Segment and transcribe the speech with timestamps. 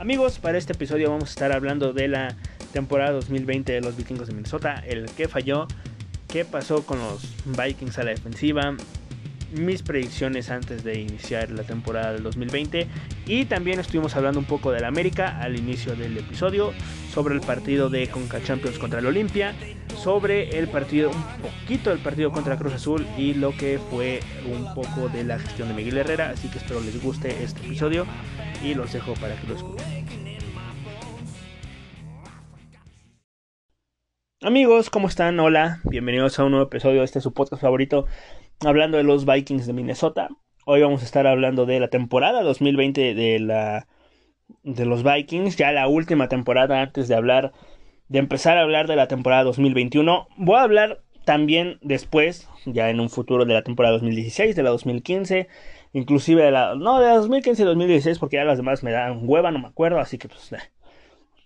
[0.00, 2.34] Amigos, para este episodio vamos a estar hablando de la
[2.72, 5.68] temporada 2020 de los vikingos de Minnesota, el que falló,
[6.26, 8.74] qué pasó con los Vikings a la defensiva,
[9.52, 12.86] mis predicciones antes de iniciar la temporada del 2020
[13.26, 16.72] y también estuvimos hablando un poco del América al inicio del episodio
[17.12, 19.54] sobre el partido de Conca Champions contra el Olimpia,
[20.00, 24.72] sobre el partido, un poquito del partido contra Cruz Azul y lo que fue un
[24.74, 28.06] poco de la gestión de Miguel Herrera, así que espero les guste este episodio
[28.64, 29.86] y los dejo para que lo escuchen.
[34.40, 35.38] Amigos, ¿cómo están?
[35.38, 38.06] Hola, bienvenidos a un nuevo episodio este su podcast favorito,
[38.64, 40.28] hablando de los Vikings de Minnesota.
[40.64, 43.86] Hoy vamos a estar hablando de la temporada 2020 de la
[44.62, 47.52] de los Vikings, ya la última temporada antes de hablar
[48.10, 50.28] de empezar a hablar de la temporada 2021.
[50.36, 54.68] Voy a hablar también después, ya en un futuro de la temporada 2016, de la
[54.68, 55.48] 2015,
[55.94, 59.20] inclusive de la no de la 2015 y 2016 porque ya las demás me dan
[59.22, 60.52] hueva, no me acuerdo, así que pues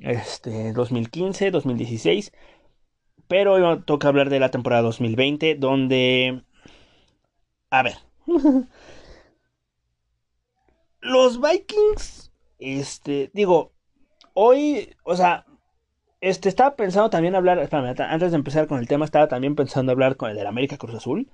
[0.01, 2.33] este 2015, 2016
[3.28, 6.43] pero hoy toca hablar de la temporada 2020, donde...
[7.71, 7.97] A ver.
[11.01, 13.73] Los Vikings, este, digo,
[14.33, 15.45] hoy, o sea,
[16.20, 19.93] este, estaba pensando también hablar, espérame, antes de empezar con el tema, estaba también pensando
[19.93, 21.31] hablar con el del América Cruz Azul.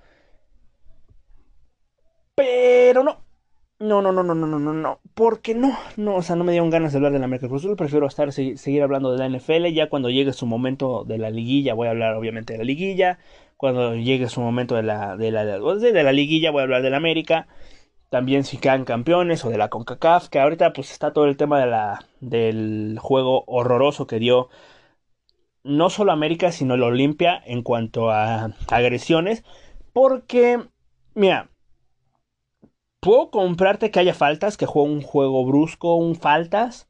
[2.35, 3.25] Pero no.
[3.79, 5.01] No, no, no, no, no, no, no, no.
[5.15, 7.77] Porque no, no, o sea, no me dieron ganas de hablar del América Cruz Azul.
[7.77, 9.73] Prefiero estar, seguir hablando de la NFL.
[9.73, 13.19] Ya cuando llegue su momento de la liguilla, voy a hablar obviamente de la liguilla.
[13.57, 16.65] Cuando llegue su momento de la, de la, de la, de la liguilla, voy a
[16.65, 17.49] hablar del América.
[18.11, 20.29] También si quedan campeones o de la CONCACAF.
[20.29, 24.51] Que ahorita pues está todo el tema de la, del juego horroroso que dio
[25.63, 29.45] no solo América, sino el Olimpia en cuanto a agresiones.
[29.93, 30.61] Porque,
[31.15, 31.51] mira,
[33.01, 36.89] puedo comprarte que haya faltas, que juegue un juego brusco, un faltas.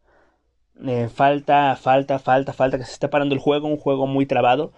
[0.87, 4.73] Eh, falta, falta, falta, falta, que se esté parando el juego, un juego muy trabado.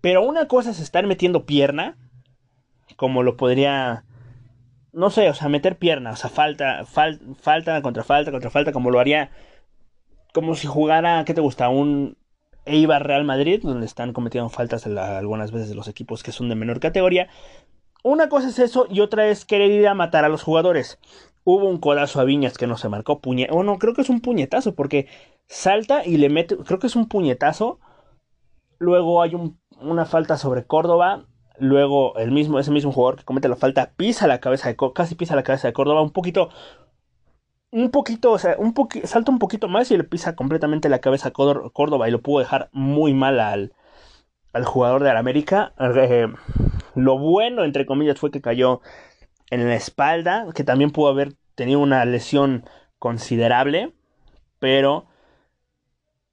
[0.00, 1.96] Pero una cosa es estar metiendo pierna,
[2.96, 4.04] como lo podría,
[4.92, 8.90] no sé, o sea, meter pierna, o sea, falta, falta contra falta, contra falta, como
[8.90, 9.30] lo haría,
[10.32, 11.68] como si jugara, ¿qué te gusta?
[11.68, 12.16] Un
[12.64, 16.54] Eibar Real Madrid, donde están cometiendo faltas algunas veces de los equipos que son de
[16.54, 17.28] menor categoría,
[18.04, 20.98] una cosa es eso y otra es querer ir a matar a los jugadores.
[21.44, 24.10] Hubo un codazo a Viñas que no se marcó puñe o no, creo que es
[24.10, 25.08] un puñetazo porque
[25.46, 27.78] salta y le mete, creo que es un puñetazo.
[28.78, 29.32] Luego hay
[29.80, 31.26] una falta sobre Córdoba.
[31.62, 35.14] Luego el mismo, ese mismo jugador que comete la falta pisa la cabeza de casi
[35.14, 36.48] pisa la cabeza de Córdoba un poquito
[37.70, 38.74] un poquito, o sea, un
[39.04, 42.40] salta un poquito más y le pisa completamente la cabeza a Córdoba y lo pudo
[42.40, 43.74] dejar muy mal al,
[44.52, 45.72] al jugador de la América.
[45.78, 46.26] Eh,
[46.96, 48.80] lo bueno, entre comillas, fue que cayó
[49.50, 52.64] en la espalda, que también pudo haber tenido una lesión
[52.98, 53.92] considerable,
[54.58, 55.06] pero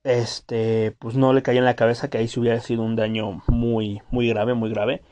[0.04, 3.44] este, pues no le cayó en la cabeza, que ahí se hubiera sido un daño
[3.48, 5.04] muy, muy grave, muy grave.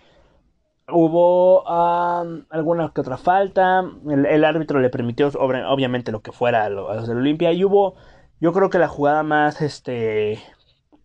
[0.90, 7.08] Hubo alguna que otra falta, el, árbitro le permitió obviamente lo que fuera a los,
[7.08, 7.96] de la Olimpia, y hubo,
[8.40, 10.42] yo creo que la jugada más, este,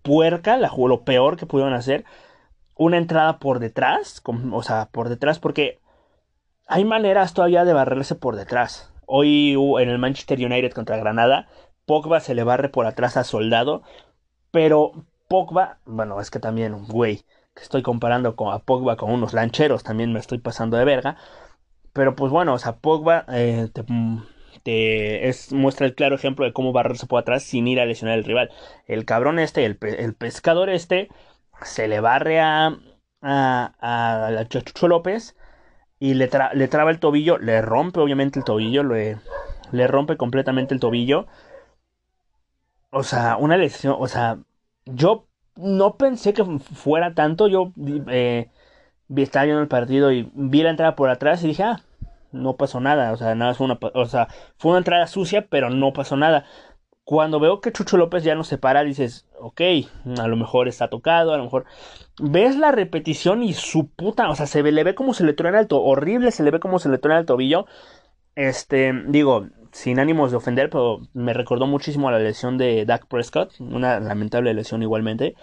[0.03, 2.05] puerca, la, lo peor que pudieron hacer,
[2.77, 4.23] una entrada por detrás,
[4.53, 5.81] o sea, por detrás, porque
[6.69, 8.93] hay maneras todavía de barrerse por detrás.
[9.07, 11.49] Hoy en el Manchester United contra Granada,
[11.87, 13.83] Pogba se le barre por atrás a Soldado,
[14.53, 14.93] pero
[15.29, 19.85] Pogba, bueno, es que también, güey, que estoy comparando con, a Pogba con unos lancheros,
[19.85, 21.17] también me estoy pasando de verga.
[21.93, 23.69] Pero pues bueno, o sea, Pogba eh,
[24.63, 28.19] te, es, muestra el claro ejemplo de cómo barrerse por atrás sin ir a lesionar
[28.19, 28.51] al rival.
[28.87, 31.09] El cabrón este, el, el pescador este,
[31.63, 32.79] se le barre a,
[33.21, 35.37] a, a, López
[35.99, 39.19] y le, le, traba el tobillo, le rompe obviamente el tobillo, le,
[39.73, 41.27] le rompe completamente el tobillo.
[42.91, 44.39] O sea, una lesión, o sea,
[44.85, 45.27] yo
[45.57, 47.73] no pensé que fuera tanto, yo
[48.09, 48.51] eh,
[49.17, 51.81] estaba viendo el partido y vi la entrada por atrás y dije, ah,
[52.33, 55.71] no pasó nada, o sea, nada fue una, o sea, fue una entrada sucia, pero
[55.71, 56.45] no pasó nada
[57.05, 59.61] cuando veo que Chucho López ya no se para, dices, ok,
[60.19, 61.65] a lo mejor está tocado, a lo mejor.
[62.21, 65.61] Ves la repetición y su puta, o sea, se le ve como se le truena
[65.61, 67.67] el tobillo, horrible, se le ve como se le truena el tobillo.
[68.35, 73.59] Este, digo, sin ánimos de ofender, pero me recordó muchísimo la lesión de Dak Prescott,
[73.61, 75.35] una lamentable lesión igualmente.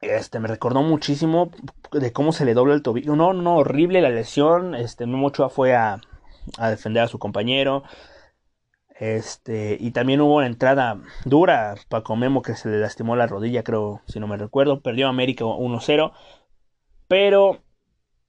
[0.00, 1.52] Este, me recordó muchísimo
[1.92, 3.14] de cómo se le dobla el tobillo.
[3.14, 4.74] No, no, horrible la lesión.
[4.74, 6.00] Este, Memo Ochoa fue a,
[6.58, 7.84] a defender a su compañero.
[8.98, 13.62] Este, y también hubo una entrada dura Paco Memo que se le lastimó la rodilla,
[13.62, 14.80] creo, si no me recuerdo.
[14.82, 16.12] Perdió América 1-0.
[17.06, 17.62] Pero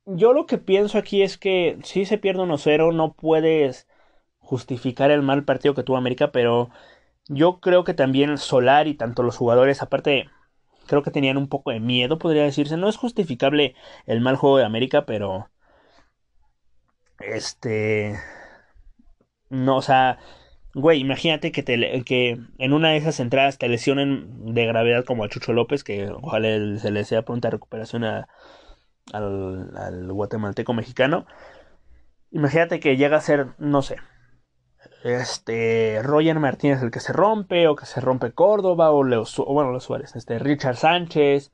[0.06, 3.88] yo lo que pienso aquí es que si se pierde 1-0, no puedes
[4.44, 6.72] justificar el mal partido que tuvo América, pero
[7.28, 10.30] Yo creo que también Solar y tanto los jugadores, aparte,
[10.88, 12.78] creo que tenían un poco de miedo, podría decirse.
[12.78, 13.76] No es justificable
[14.08, 15.50] el mal juego de América, pero...
[17.20, 18.20] Este...
[19.50, 20.20] No, o sea...
[20.76, 25.24] Güey, imagínate que, te, que en una de esas entradas te lesionen de gravedad como
[25.24, 26.50] a Chucho López, que ojalá
[26.80, 28.28] se le sea pronta recuperación al,
[29.14, 31.26] al guatemalteco mexicano.
[32.32, 33.96] Imagínate que llega a ser, no sé,
[35.04, 39.04] este Roger Martínez el que se rompe o que se rompe Córdoba o
[39.54, 41.52] bueno Leo Suárez este Richard Sánchez.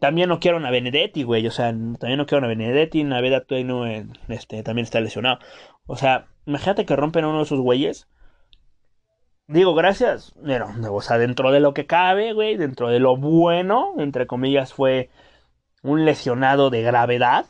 [0.00, 3.86] También no quiero a Benedetti güey o sea también no quiero a Benedetti Naveda no
[3.86, 5.38] este también está lesionado.
[5.86, 8.08] O sea imagínate que rompen a uno de esos güeyes.
[9.46, 13.94] Digo gracias pero o sea dentro de lo que cabe güey dentro de lo bueno
[13.98, 15.10] entre comillas fue
[15.82, 17.46] un lesionado de gravedad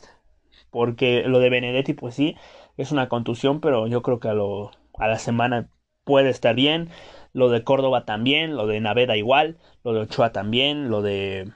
[0.70, 2.36] porque lo de Benedetti pues sí
[2.76, 4.70] es una contusión pero yo creo que a lo
[5.00, 5.68] a la semana
[6.04, 6.90] puede estar bien.
[7.32, 11.52] Lo de Córdoba también, lo de Naveda igual, lo de Ochoa también, lo de...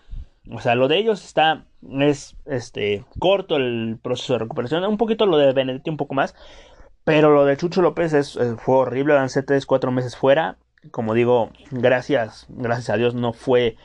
[0.50, 1.67] O sea, lo de ellos está...
[2.00, 4.85] Es este corto el proceso de recuperación.
[4.85, 6.35] Un poquito lo de Benedetti un poco más.
[7.05, 9.12] Pero lo de Chucho López es, fue horrible.
[9.12, 10.56] Avancé 3, 4 meses fuera.
[10.91, 13.76] Como digo, gracias, gracias a Dios no fue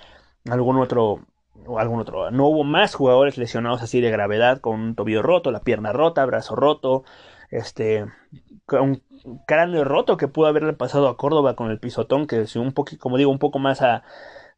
[0.49, 1.25] algún otro
[1.65, 2.31] o algún otro.
[2.31, 6.25] No hubo más jugadores lesionados así de gravedad con un tobillo roto, la pierna rota,
[6.25, 7.03] brazo roto,
[7.49, 8.05] este,
[9.47, 13.01] cráneo roto que pudo haberle pasado a Córdoba con el pisotón, que si un poquito,
[13.01, 14.03] como digo, un poco más a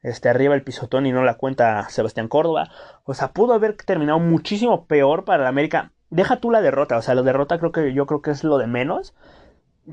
[0.01, 2.69] este arriba el pisotón y no la cuenta Sebastián Córdoba,
[3.05, 5.91] o sea, pudo haber terminado muchísimo peor para la América.
[6.09, 8.57] Deja tú la derrota, o sea, la derrota creo que yo creo que es lo
[8.57, 9.13] de menos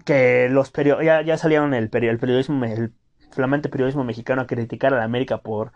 [0.05, 2.93] que los periodistas ya, ya, salieron el, el periodismo el
[3.31, 5.73] flamante periodismo mexicano a criticar a la América por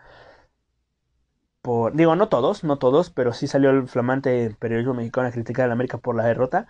[1.61, 5.65] por digo no todos, no todos, pero sí salió el flamante periodismo mexicano a criticar
[5.65, 6.67] a la América por la derrota.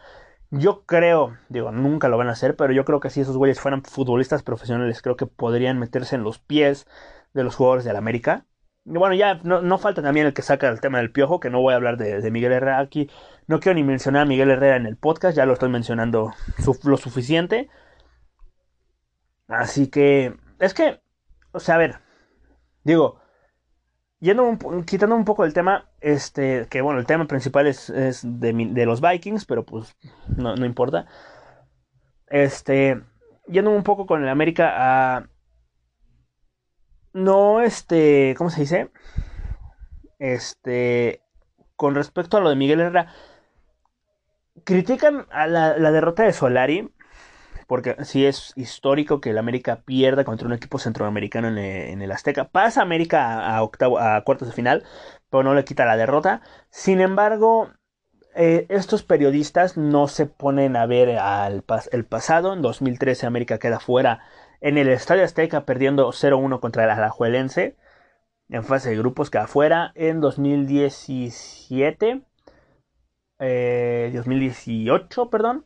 [0.56, 3.60] Yo creo, digo, nunca lo van a hacer, pero yo creo que si esos güeyes
[3.60, 6.86] fueran futbolistas profesionales, creo que podrían meterse en los pies
[7.34, 8.46] de los jugadores del América.
[8.86, 11.60] Y bueno, ya no, falta también el que saca el tema del piojo, que no
[11.60, 13.10] voy a hablar de, Miguel Herrera aquí.
[13.48, 16.34] No quiero ni mencionar a Miguel Herrera en el podcast, ya lo estoy mencionando
[16.84, 17.70] lo suficiente.
[19.48, 21.02] Así que, es que,
[21.52, 22.00] o sea, a ver,
[22.84, 23.24] digo,
[24.24, 27.92] Yendo quitando un poco el tema, este, que bueno, el tema principal es,
[28.24, 29.96] de, los Vikings, pero pues
[30.36, 31.08] no, importa.
[32.28, 33.02] Este,
[33.48, 35.30] yendo un poco con el América a...
[37.14, 38.92] No, este, ¿cómo se dice?
[40.20, 41.22] Este,
[41.76, 43.14] con respecto a lo de Miguel Herrera,
[44.66, 46.92] critican a la, la derrota de Solari
[47.68, 52.50] porque sí es histórico que el América pierda contra un equipo centroamericano en, el Azteca.
[52.50, 54.84] Pasa América a, octavo, a cuartos de final,
[55.34, 56.42] pero no le quita la derrota.
[56.70, 57.72] Sin embargo,
[58.36, 62.54] eh, estos periodistas no se ponen a ver al el pasado.
[62.54, 64.20] En 2013 América queda fuera
[64.62, 67.76] en el Estadio Azteca perdiendo 0-1 contra el Alajuelense.
[68.48, 69.92] En fase de grupos queda fuera.
[69.96, 72.22] En 2017...
[73.40, 75.66] 2018, eh, perdón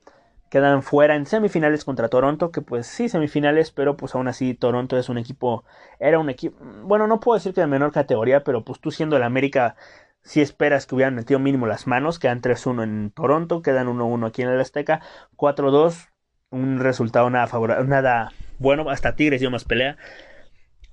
[0.50, 4.98] quedan fuera en semifinales contra Toronto, que pues sí, semifinales, pero pues aún así Toronto
[4.98, 5.64] es un equipo,
[6.00, 9.18] era un equipo, bueno, no puedo decir que de menor categoría, pero pues tú siendo
[9.18, 9.76] el América,
[10.22, 14.42] si esperas que hubieran metido mínimo las manos, quedan 3-1 en Toronto, quedan 1-1 aquí
[14.42, 15.02] en el Azteca,
[15.36, 16.10] 4-2,
[16.50, 19.98] un resultado nada favorable, nada bueno, hasta Tigres dio más pelea.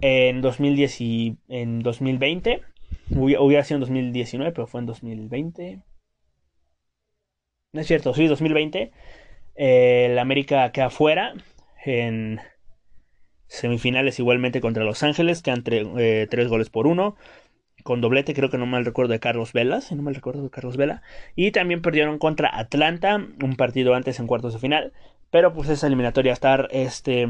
[0.01, 2.63] En 2010 y en 2020,
[3.11, 5.83] hubiera sido en 2019, pero fue en 2020.
[7.73, 8.93] No es cierto, sí, 2020
[9.55, 11.35] el América queda fuera
[11.85, 12.41] en
[13.47, 17.17] semifinales igualmente contra Los Ángeles, quedan eh, tres goles por uno.
[17.83, 20.51] Con doblete, creo que no mal recuerdo de Carlos Vela, si no mal recuerdo de
[20.51, 21.03] Carlos Vela.
[21.37, 24.93] Y también perdieron contra Atlanta, un partido antes en cuartos de final.
[25.31, 27.29] Pero pues esa eliminatoria está, este,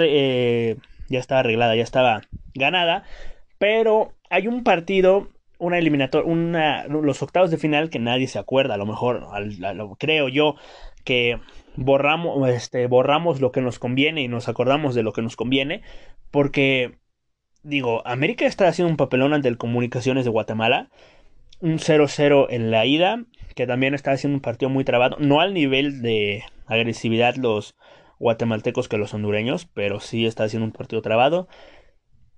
[0.00, 0.76] eh,
[1.08, 2.22] ya estaba arreglada, ya estaba
[2.54, 3.04] ganada.
[3.58, 5.28] Pero hay un partido
[5.60, 9.28] una eliminatoria, una, los octavos de final que nadie se acuerda, a lo mejor,
[9.74, 10.56] lo creo yo,
[11.04, 11.38] que
[11.76, 15.82] borramos, este, borramos lo que nos conviene y nos acordamos de lo que nos conviene,
[16.30, 16.98] porque,
[17.62, 20.90] digo, América está haciendo un papelón ante el Comunicaciones de Guatemala,
[21.60, 25.54] un 0-0 en la ida, que también está haciendo un partido muy trabado, no al
[25.54, 27.74] nivel de agresividad los
[28.18, 31.48] guatemaltecos que los hondureños, pero sí está haciendo un partido trabado.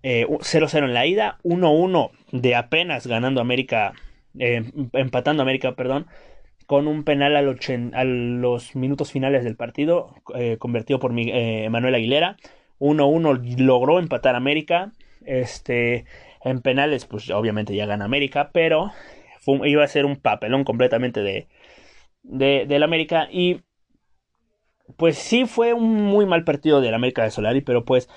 [0.02, 3.92] 0-0 eh, en la ida, 1-1 de apenas ganando América,
[4.38, 6.06] eh, empatando América, perdón,
[6.66, 7.58] con un penal al
[7.94, 12.36] a los minutos finales del partido, eh, convertido por Manuel Aguilera.
[12.78, 14.92] 1-1 logró empatar América.
[15.24, 16.04] Este,
[16.44, 18.90] en penales, pues obviamente ya gana América, pero
[19.64, 21.48] iba a ser un papelón completamente de,
[22.22, 23.28] de, del América.
[23.30, 23.60] Y
[24.96, 28.08] pues sí fue un muy mal partido del América de Solari, pero pues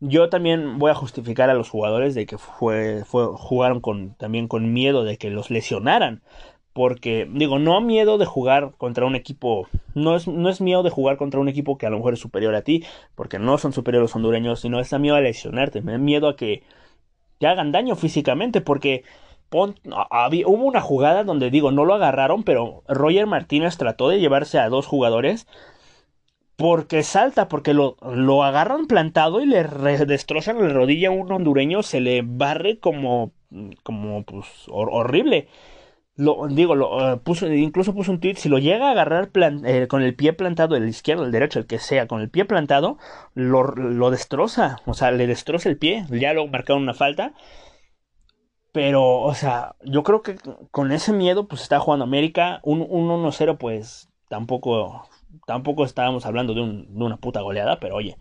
[0.00, 3.80] yo también voy a justificar a los jugadores de que fue, fue jugaron
[4.18, 6.22] también con miedo de que los lesionaran.
[6.74, 10.90] Porque, digo, no miedo de jugar contra un equipo, no es, no es miedo de
[10.90, 13.72] jugar contra un equipo que a lo mejor es superior a ti, porque no son
[13.72, 16.64] superiores los hondureños, sino es miedo a lesionarte, me da miedo a que
[17.38, 19.04] te hagan daño físicamente, porque
[19.50, 24.68] hubo una jugada donde digo, no lo agarraron, pero Roger Martínez trató de llevarse a
[24.68, 25.46] dos jugadores
[26.56, 29.64] porque salta, porque lo, lo agarran plantado y le
[30.06, 33.32] destrozan la rodilla a un hondureño, se le barre como,
[33.82, 35.48] como pues, horrible.
[36.16, 39.30] Lo, digo, lo, eh, puso, incluso puso un tweet, si lo llega a agarrar
[39.64, 42.44] eh, con el pie plantado, el izquierdo, el derecho, el que sea, con el pie
[42.44, 42.98] plantado,
[43.34, 47.32] lo, lo destroza, o sea, le destroza el pie, ya lo marcaron una falta.
[48.72, 50.36] Pero, o sea, yo creo que
[50.72, 52.58] con ese miedo, pues está jugando América.
[52.64, 55.08] Un, un 1-0, pues tampoco
[55.46, 58.16] tampoco estábamos hablando de, una puta goleada, pero oye.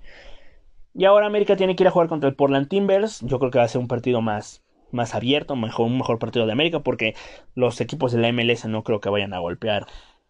[0.94, 3.22] Y ahora América tiene que ir a jugar contra el Portland Timbers.
[3.22, 4.63] Yo creo que va a ser un partido más,
[4.94, 7.16] más abierto, mejor, un mejor partido de América, porque
[7.56, 9.88] los equipos de la MLS no creo que vayan a golpear,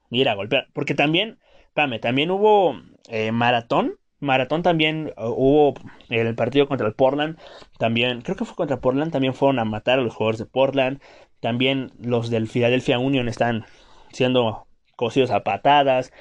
[0.10, 0.67] ir a golpear.
[0.74, 2.75] Porque también, espérame, también hubo
[3.10, 3.98] eh, maratón.
[4.20, 5.74] Maratón también uh, hubo
[6.10, 7.38] el partido contra el Portland.
[7.77, 9.12] También, creo que fue contra Portland.
[9.12, 11.01] También fueron a matar a los jugadores de Portland.
[11.41, 13.65] También los del Philadelphia Union están
[14.12, 16.13] siendo cosidos a patadas.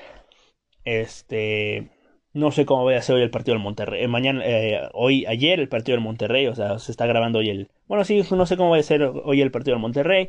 [0.85, 1.91] Este,
[2.35, 4.05] no sé cómo voy a hacer hoy el partido del Monterrey.
[4.05, 7.51] Eh, mañana, eh, hoy, ayer el partido del Monterrey, o sea, se está grabando hoy
[7.51, 7.71] el.
[7.89, 10.29] Bueno, sí, no sé cómo va a ser hoy el partido del Monterrey.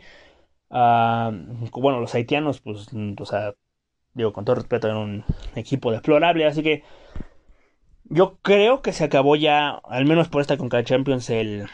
[0.69, 1.31] Ah,
[1.74, 3.53] bueno, los haitianos, pues, o sea,
[4.13, 6.83] digo, con todo respeto, eran un equipo deplorable, así que
[8.05, 11.65] yo creo que se acabó ya, al menos por esta Conca Champions, el,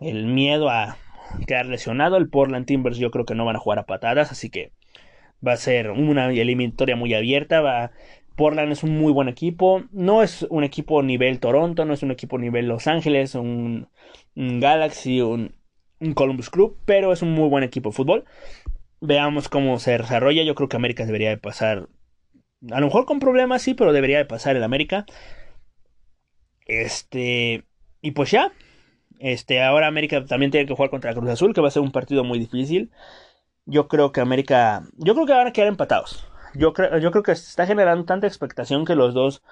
[0.00, 0.98] el miedo a
[1.46, 2.16] quedar lesionado.
[2.16, 4.72] El Portland Timbers yo creo que no van a jugar a patadas, así que
[5.46, 7.60] Va a ser una eliminatoria muy abierta.
[7.60, 7.92] Va...
[8.36, 9.84] Portland es un muy buen equipo.
[9.92, 13.88] No es un equipo nivel Toronto, no es un equipo nivel Los Ángeles, un,
[14.34, 15.54] Galaxy, un,
[16.14, 18.24] Columbus Club, pero es un muy buen equipo de fútbol.
[19.00, 20.42] Veamos cómo se desarrolla.
[20.44, 21.88] Yo creo que América debería de pasar.
[22.70, 25.06] A lo mejor con problemas, sí, pero debería de pasar el América.
[26.66, 27.64] Este.
[28.00, 28.52] Y pues ya.
[29.18, 31.92] Este, ahora América también tiene que jugar contra Cruz Azul, que va a ser un
[31.92, 32.90] partido muy difícil.
[33.66, 34.82] Yo creo que América.
[34.96, 36.31] Yo creo que van a quedar empatados.
[36.54, 39.42] Yo creo, yo creo que está generando tanta expectación que los dos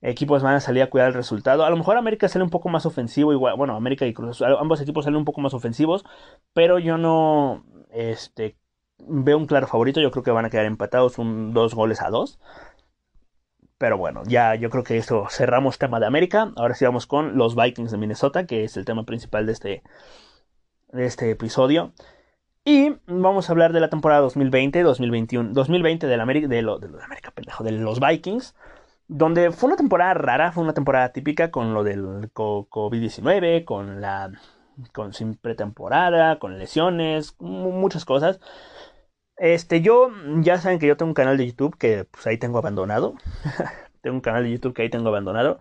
[0.00, 1.64] equipos van a salir a cuidar el resultado.
[1.64, 4.80] A lo mejor América sale un poco más ofensivo, igual, bueno, América y Cruz ambos
[4.80, 6.04] equipos salen un poco más ofensivos,
[6.52, 8.56] pero yo no este
[8.98, 12.10] veo un claro favorito, yo creo que van a quedar empatados un dos goles a
[12.10, 12.38] dos.
[13.78, 16.52] Pero bueno, ya yo creo que eso cerramos tema de América.
[16.56, 19.82] Ahora sí vamos con los Vikings de Minnesota, que es el tema principal de este,
[20.88, 21.92] de este episodio.
[22.70, 26.88] Y vamos a hablar de la temporada 2020, 2021, 2020 del América, de, lo, de,
[27.02, 28.54] América, pendejo, de los Vikings,
[29.06, 34.32] donde fue una temporada rara, fue una temporada típica con lo del COVID-19, con la
[34.92, 38.38] con sin pretemporada, con lesiones, muchas cosas.
[39.38, 40.10] Este, yo,
[40.42, 43.14] ya saben que yo tengo un canal de YouTube que pues ahí tengo abandonado.
[44.02, 45.58] tengo un canal de YouTube que ahí tengo abandonado.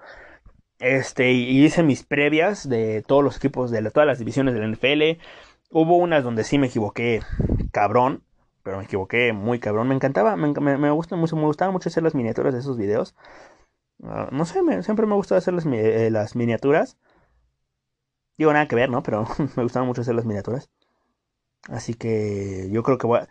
[0.80, 5.22] Este, y hice mis previas de todos los equipos de todas las divisiones del NFL
[5.70, 7.22] Hubo unas donde sí me equivoqué
[7.72, 8.24] cabrón,
[8.64, 9.88] pero me equivoqué muy cabrón.
[9.88, 13.16] Me encantaba, me, me, gusta mucho, me gustaba mucho hacer las miniaturas de esos videos.
[14.04, 16.98] Ah, no sé, siempre me gustó hacer las, eh, las miniaturas.
[18.38, 19.04] Digo, nada que ver, ¿no?
[19.04, 20.70] Pero me gustaba mucho hacer las miniaturas.
[21.70, 23.30] Así que yo creo que voy a,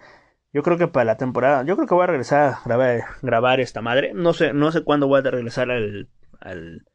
[0.53, 3.61] yo creo que para la temporada, yo creo que voy a regresar a grabar, grabar
[3.61, 4.13] esta madre.
[4.15, 6.09] No sé, no sé cuándo voy a regresar al,
[6.41, 6.87] al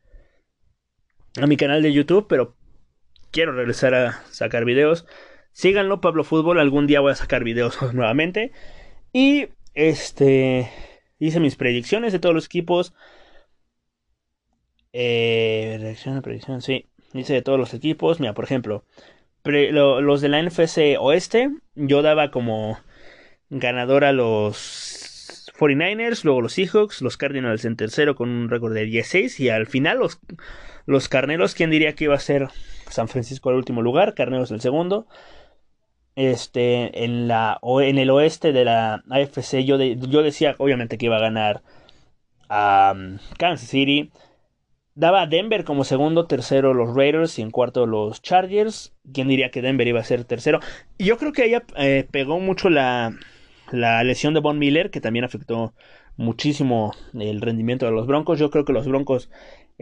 [1.40, 2.56] a mi canal de YouTube, pero
[3.32, 5.06] quiero regresar a sacar videos.
[5.54, 6.60] Síganlo, Pablo Fútbol.
[6.60, 8.52] Algún día voy a sacar videos nuevamente.
[9.14, 10.70] Y este.
[11.20, 12.94] Hice mis predicciones de todos los equipos.
[14.94, 16.88] Eh, predicción, predicción, sí.
[17.14, 18.20] Hice de todos los equipos.
[18.20, 18.86] Mira, por ejemplo,
[19.44, 21.52] los de la NFC Oeste.
[21.76, 22.80] Yo daba como
[23.50, 28.86] ganador a los 49ers, luego los Seahawks, los Cardinals en tercero con un récord de
[28.86, 30.20] 16 y al final los,
[30.86, 32.48] los Carneros, ¿quién diría que iba a ser
[32.90, 35.06] San Francisco el último lugar, Carneros el segundo?
[36.30, 41.18] Este, en, la, en el oeste de la AFC, yo, yo decía obviamente que iba
[41.18, 41.62] a ganar
[42.50, 42.94] a
[43.38, 44.12] Kansas City.
[44.94, 48.94] Daba a Denver como segundo, tercero los Raiders y en cuarto los Chargers.
[49.14, 50.60] ¿Quién diría que Denver iba a ser tercero?
[50.98, 53.16] Y yo creo que ella eh, pegó mucho la,
[53.72, 55.74] la lesión de Von Miller, que también afectó
[56.18, 58.38] muchísimo el rendimiento de los Broncos.
[58.38, 59.30] Yo creo que los Broncos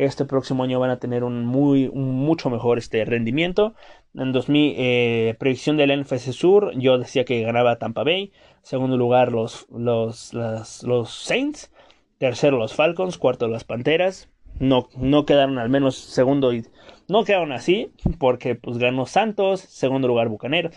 [0.06, 3.74] este próximo año van a tener un muy mucho mejor este rendimiento.
[4.15, 8.32] En 2000 eh, predicción del NFC Sur, yo decía que ganaba Tampa Bay.
[8.62, 11.72] Segundo lugar los los los Saints.
[12.18, 14.29] tercero los Falcons, cuarto las Panteras.
[14.60, 16.65] No, no quedaron al menos segundo y
[17.10, 20.70] no quedaron así porque pues ganó Santos, segundo lugar Bucanero.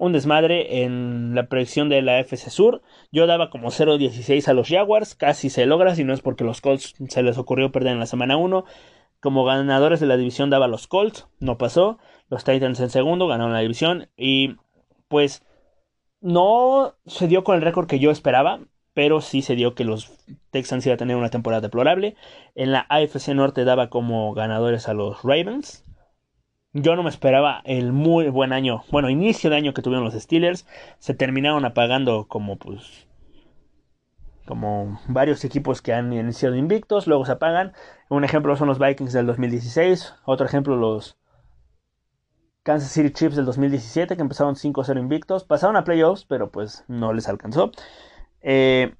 [0.00, 2.80] Un desmadre en la predicción de la FC Sur.
[3.12, 6.62] Yo daba como 0-16 a los Jaguars, casi se logra, si no es porque los
[6.62, 8.64] Colts se les ocurrió perder en la semana 1.
[9.20, 11.98] Como ganadores de la división daba los Colts, no pasó.
[12.30, 14.56] Los Titans en segundo ganaron la división y
[15.08, 15.44] pues
[16.22, 18.60] no se dio con el récord que yo esperaba,
[18.94, 20.12] pero sí se dio que los
[20.50, 22.16] Texans iban a tener una temporada deplorable.
[22.54, 25.84] En la AFC Norte daba como ganadores a los Ravens.
[26.72, 30.14] Yo no me esperaba el muy buen año, bueno, inicio de año que tuvieron los
[30.14, 30.66] Steelers.
[30.98, 33.08] Se terminaron apagando como pues
[34.46, 37.72] como varios equipos que han iniciado invictos, luego se apagan.
[38.08, 41.16] Un ejemplo son los Vikings del 2016, otro ejemplo los
[42.62, 47.12] Kansas City Chiefs del 2017 que empezaron 5-0 invictos, pasaron a playoffs, pero pues no
[47.12, 47.72] les alcanzó.
[48.42, 48.94] Eh,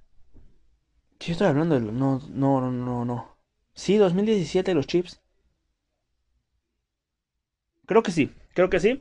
[1.19, 1.79] ¿Qué estoy hablando?
[1.79, 1.93] De...
[1.93, 3.37] No, no, no, no.
[3.75, 5.20] Sí, 2017 los Chiefs.
[7.91, 9.01] Creo que sí, creo que sí.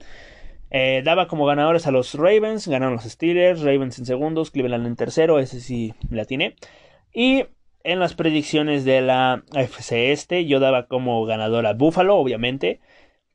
[0.72, 4.96] Eh, daba como ganadores a los Ravens, ganaron los Steelers, Ravens en segundos, Cleveland en
[4.96, 6.56] tercero, ese sí la tiene.
[7.14, 7.46] Y
[7.84, 12.80] en las predicciones de la AFC Este, yo daba como ganador a Buffalo, obviamente.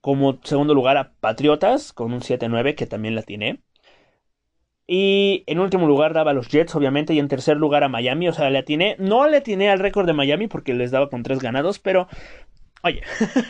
[0.01, 3.61] Como segundo lugar a Patriotas, con un 7-9, que también la tiene.
[4.89, 7.15] Y en último lugar daba a los Jets, obviamente.
[7.15, 8.27] Y en tercer lugar a Miami.
[8.27, 8.97] O sea, le atiné.
[8.99, 11.79] No le atiné al récord de Miami porque les daba con tres ganados.
[11.79, 12.09] Pero,
[12.83, 13.03] oye,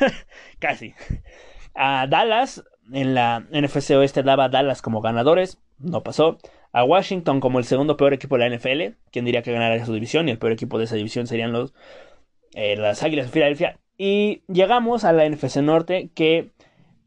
[0.59, 0.95] casi.
[1.75, 5.59] A Dallas, en la NFC Oeste daba a Dallas como ganadores.
[5.79, 6.39] No pasó.
[6.73, 8.97] A Washington como el segundo peor equipo de la NFL.
[9.11, 10.29] Quien diría que ganara su división?
[10.29, 11.73] Y el peor equipo de esa división serían los
[12.55, 13.79] eh, las Águilas de Filadelfia.
[13.97, 16.51] Y llegamos a la NFC Norte que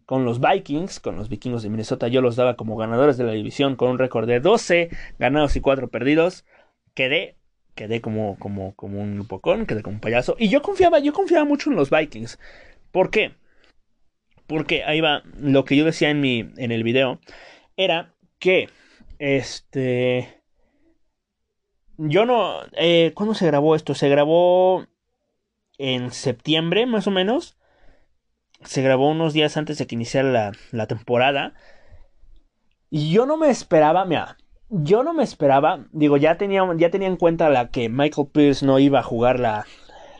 [0.05, 3.33] con los Vikings, con los vikingos de Minnesota, yo los daba como ganadores de la
[3.33, 6.45] división con un récord de 12 ganados y 4 perdidos.
[6.93, 7.35] Quedé,
[7.75, 10.35] quedé como, como, como un pocón, quedé como un payaso.
[10.39, 12.39] Y yo confiaba, yo confiaba mucho en los Vikings.
[12.91, 13.33] ¿Por qué?
[14.47, 17.19] Porque ahí va, lo que yo decía en mi, en el video,
[17.75, 18.69] era que,
[19.19, 20.41] este,
[21.97, 23.93] yo no, eh, ¿cuándo se grabó esto?
[23.93, 24.85] Se grabó
[25.77, 27.57] en septiembre, más o menos
[28.63, 31.53] se grabó unos días antes de que iniciara la, temporada.
[32.89, 34.37] Y yo no me esperaba, mira,
[34.69, 38.65] yo no me esperaba, digo, ya tenía, ya tenía en cuenta la que Michael Pierce
[38.65, 39.65] no iba a jugar la,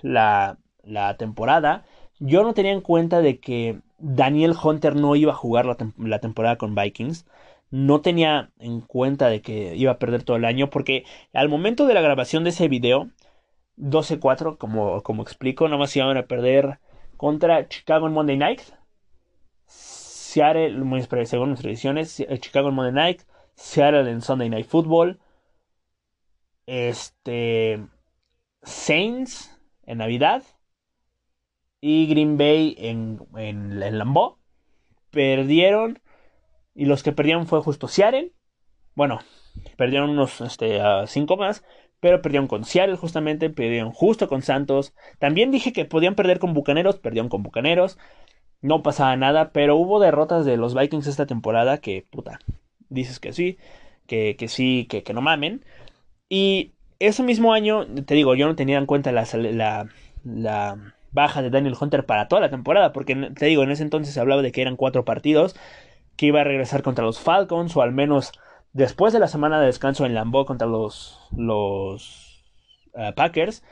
[0.01, 1.85] la, la temporada.
[2.19, 6.57] Yo no tenía en cuenta de que Daniel Hunter no iba a jugar la, temporada
[6.57, 7.25] con Vikings.
[7.69, 11.85] No tenía en cuenta de que iba a perder todo el año porque al momento
[11.85, 13.09] de la grabación de ese video,
[13.77, 16.79] 12-4, como, como explico, nada más iban a perder
[17.17, 18.61] contra Chicago en Monday Night.
[19.65, 20.71] Seattle,
[21.25, 23.21] según nuestras ediciones, eh, Chicago en Monday Night,
[23.55, 25.19] Seattle en Sunday Night Football,
[26.67, 27.85] este,
[28.61, 30.43] Saints en Navidad
[31.81, 34.37] y Green Bay en, en, Lambeau.
[35.11, 35.99] Perdieron
[36.75, 38.33] y los que perdieron fue justo Seattle.
[38.95, 39.19] Bueno,
[39.77, 41.63] perdieron unos este, cinco más,
[41.99, 44.93] pero perdieron con Seattle justamente, perdieron justo con Santos.
[45.19, 47.97] También dije que podían perder con Bucaneros, perdieron con Bucaneros.
[48.61, 52.39] No pasaba nada, pero hubo derrotas de los Vikings esta temporada que, puta,
[52.89, 53.57] dices que sí,
[54.07, 55.63] que, que sí, que, que no mamen.
[56.29, 59.87] Y ese mismo año, te digo, yo no tenía en cuenta la, la,
[60.23, 64.13] la baja de Daniel Hunter para toda la temporada, porque te digo, en ese entonces
[64.13, 65.55] se hablaba de que eran cuatro partidos,
[66.15, 68.33] que iba a regresar contra los Falcons, o al menos
[68.77, 72.45] Después de la semana de descanso en Lambeau contra los, los
[72.93, 73.63] eh, Packers.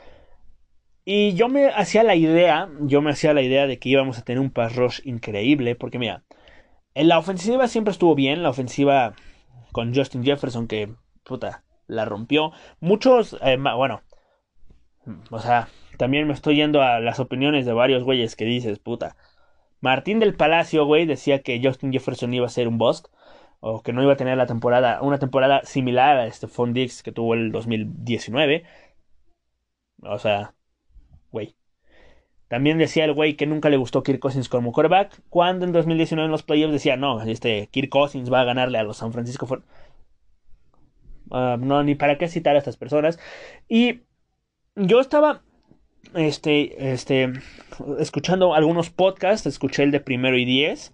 [1.04, 4.22] Y yo me hacía la idea, yo me hacía la idea de que íbamos a
[4.22, 5.76] tener un pass rush increíble.
[5.76, 6.24] Porque mira,
[6.94, 8.42] en la ofensiva siempre estuvo bien.
[8.42, 9.14] La ofensiva
[9.70, 12.50] con Justin Jefferson que, puta, la rompió.
[12.80, 14.02] Muchos, eh, bueno,
[15.30, 19.16] o sea, también me estoy yendo a las opiniones de varios güeyes que dices, puta.
[19.80, 23.08] Martín del Palacio, güey, decía que Justin Jefferson iba a ser un bust
[23.60, 27.12] o que no iba a tener la temporada, una temporada similar a este Dix que
[27.12, 28.64] tuvo el 2019.
[30.02, 30.54] O sea,
[31.30, 31.56] güey.
[32.48, 36.26] También decía el güey que nunca le gustó Kirk Cousins como quarterback, cuando en 2019
[36.26, 39.46] en los playoffs decía, no, este Kirk Cousins va a ganarle a los San Francisco.
[41.30, 43.18] Uh, no, ni para qué citar a estas personas.
[43.68, 44.02] Y
[44.76, 45.42] yo estaba
[46.14, 47.32] este, este,
[47.98, 50.92] escuchando algunos podcasts, escuché el de primero y diez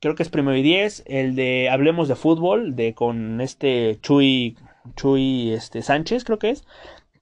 [0.00, 4.56] creo que es primero y diez, el de Hablemos de Fútbol, de con este Chuy,
[4.96, 6.64] Chuy este, Sánchez, creo que es,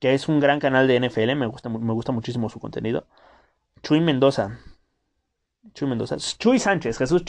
[0.00, 3.06] que es un gran canal de NFL, me gusta, me gusta muchísimo su contenido.
[3.82, 4.60] Chuy Mendoza.
[5.74, 6.16] Chuy Mendoza.
[6.38, 7.24] Chuy Sánchez, Jesús,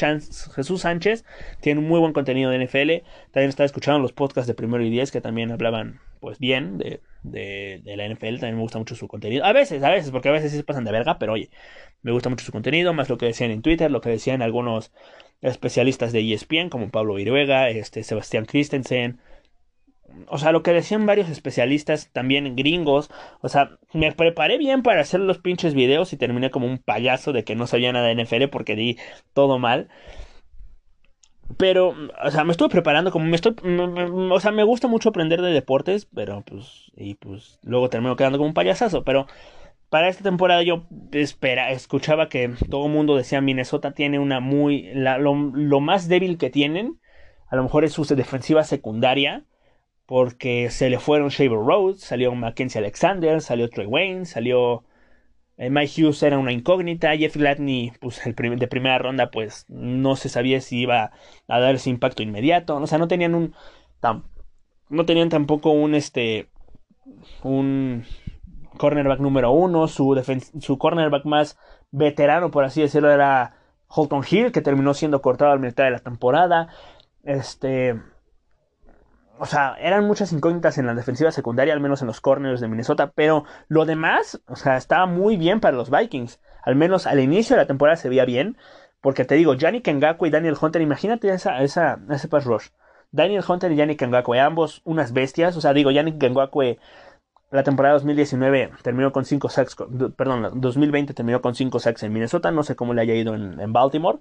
[0.56, 1.26] Jesús Sánchez
[1.62, 3.06] tiene un muy buen contenido de NFL.
[3.32, 7.02] También estaba escuchando los podcasts de Primero y Diez que también hablaban pues bien de,
[7.24, 8.40] de, la NFL.
[8.40, 9.46] También me gusta mucho su contenido.
[9.46, 11.50] A veces, a veces, porque a veces sí se pasan de verga, pero oye,
[12.02, 14.92] me gusta mucho su contenido, más lo que decían en Twitter, lo que decían algunos
[15.42, 19.20] especialistas de ESPN como Pablo Viruega, este, Sebastián Christensen,
[20.28, 23.10] o sea, lo que decían varios especialistas, también gringos,
[23.42, 27.34] o sea, me preparé bien para hacer los pinches videos y terminé como un payaso
[27.34, 28.98] de que no sabía nada de NFL porque di
[29.34, 29.90] todo mal.
[31.58, 33.56] Pero, o sea, me estuve preparando como me estoy,
[34.32, 38.38] o sea, me gusta mucho aprender de deportes, pero pues, y pues luego termino quedando
[38.38, 39.26] como un payasazo, pero
[39.90, 44.92] para esta temporada yo espera, escuchaba que todo el mundo decía Minnesota tiene una muy,
[44.94, 47.00] lo, lo más débil que tienen,
[47.48, 49.46] a lo mejor es su defensiva secundaria,
[50.10, 54.84] porque se le fueron Shaver Rhodes, salió Mackenzie Alexander, salió Trey Wayne, salió
[55.56, 60.16] eh, Mike Hughes era una incógnita, Jeff Gladney pues el de primera ronda pues no
[60.16, 61.12] se sabía si iba
[61.48, 63.54] a dar ese impacto inmediato, o sea, no tenían un
[64.90, 66.50] no tenían tampoco un este
[67.44, 68.04] un
[68.80, 70.20] cornerback número uno, su,
[70.60, 71.60] su cornerback más
[71.92, 73.58] veterano por así decirlo era
[73.90, 76.70] Holton Hill que terminó siendo cortado al mitad de la temporada,
[77.22, 78.02] este
[79.40, 82.68] o sea, eran muchas incógnitas en la defensiva secundaria, al menos en los corners de
[82.68, 86.40] Minnesota, pero lo demás, o sea, estaba muy bien para los Vikings.
[86.64, 88.58] Al menos al inicio de la temporada se veía bien,
[89.02, 92.68] porque te digo, Yannick Ngakwe y Daniel Hunter, imagínate esa, esa, ese pass rush.
[93.12, 96.78] Daniel Hunter y Yannick Ngakwe, ambos unas bestias, o sea, digo, Yannick Ngakwe
[97.52, 99.76] la temporada 2019 terminó con 5 sacks,
[100.16, 103.74] perdón, 2020 terminó con 5 sacks en Minnesota, no sé cómo le haya ido en
[103.74, 104.20] Baltimore,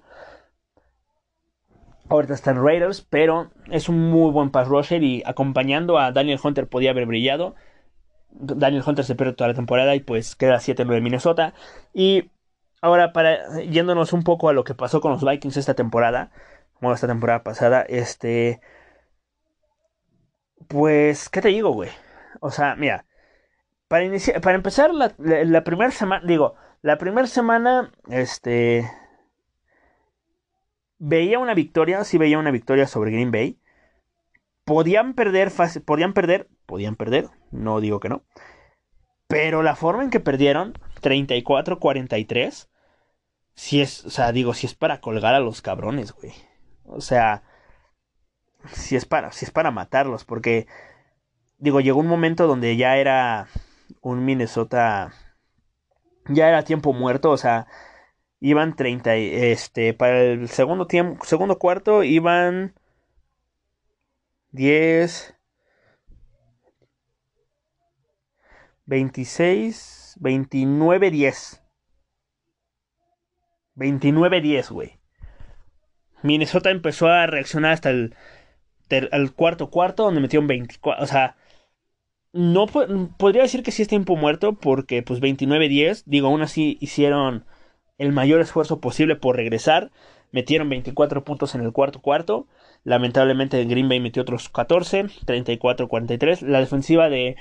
[2.09, 6.39] Ahorita está en Raiders, pero es un muy buen pass rusher y acompañando a Daniel
[6.43, 7.55] Hunter podía haber brillado.
[8.31, 11.53] Daniel Hunter se perdió toda la temporada y pues queda 7-9 Minnesota.
[11.93, 12.31] Y
[12.81, 16.31] ahora, para yéndonos un poco a lo que pasó con los Vikings esta temporada,
[16.73, 18.59] como esta temporada pasada, este.
[20.67, 21.89] Pues, ¿qué te digo, güey?
[22.41, 23.05] O sea, mira,
[23.87, 24.05] para,
[24.41, 28.89] para empezar la, la primera semana, digo, la primera semana, este
[30.99, 33.57] veía una victoria, sí veía una victoria sobre Green Bay.
[34.65, 35.51] Podían perder,
[35.85, 38.23] podían perder, podían perder, no digo que no.
[39.27, 42.67] Pero la forma en que perdieron, 34-43,
[43.55, 46.33] si es, o sea, digo, si es para colgar a los cabrones, güey.
[46.85, 47.43] O sea,
[48.71, 50.67] si es para, si es para matarlos, porque,
[51.57, 53.47] digo, llegó un momento donde ya era
[54.01, 55.13] un Minnesota,
[56.27, 57.67] ya era tiempo muerto, o sea,
[58.41, 62.73] iban 30 este para el segundo tiempo segundo cuarto iban
[64.51, 65.35] 10
[68.85, 71.63] 26 29 10
[73.75, 74.99] 29 10 güey.
[76.21, 78.13] Minnesota empezó a reaccionar hasta el,
[79.35, 81.37] cuarto cuarto donde metieron 24 o sea
[82.33, 86.77] no podría decir que sí es tiempo muerto porque pues 29 10 digo aún así
[86.81, 87.45] hicieron
[87.99, 89.91] el mayor esfuerzo posible por regresar.
[90.31, 92.47] Metieron 24 puntos en el cuarto cuarto.
[92.83, 96.41] Lamentablemente Green Bay metió otros 14, 34-43.
[96.41, 97.35] La defensiva de,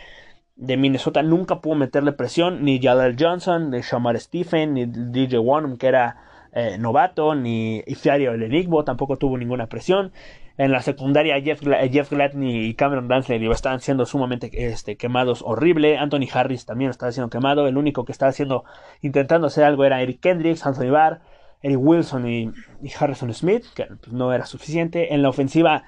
[0.56, 2.64] de, Minnesota nunca pudo meterle presión.
[2.64, 6.16] Ni Jalal Johnson, ni Shamar Stephen, ni DJ Wanham, que era
[6.52, 10.12] eh, novato, ni Iftiario Lenigbo tampoco tuvo ninguna presión.
[10.58, 15.96] En la secundaria, Jeff, Jeff Gladney y Cameron Dansley estaban siendo sumamente este, quemados horrible.
[15.98, 17.68] Anthony Harris también estaba siendo quemado.
[17.68, 18.64] El único que estaba haciendo,
[19.00, 21.20] intentando hacer algo era Eric Kendricks, Anthony Barr,
[21.62, 22.50] Eric Wilson y,
[22.98, 25.14] Harrison Smith, que pues, no era suficiente.
[25.14, 25.84] En la ofensiva,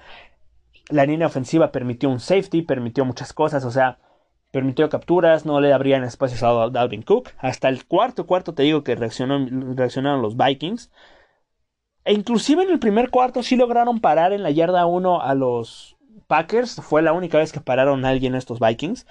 [0.88, 3.98] la línea ofensiva permitió un safety, permitió muchas cosas, o sea,
[4.52, 7.30] permitió capturas, no le abrían espacios a Dalvin Cook.
[7.38, 10.92] Hasta el cuarto cuarto te digo que reaccionaron los Vikings.
[12.04, 15.96] E inclusive en el primer cuarto sí lograron parar en la yarda 1 a los
[16.26, 16.76] Packers.
[16.82, 19.06] Fue la única vez que pararon a alguien estos Vikings.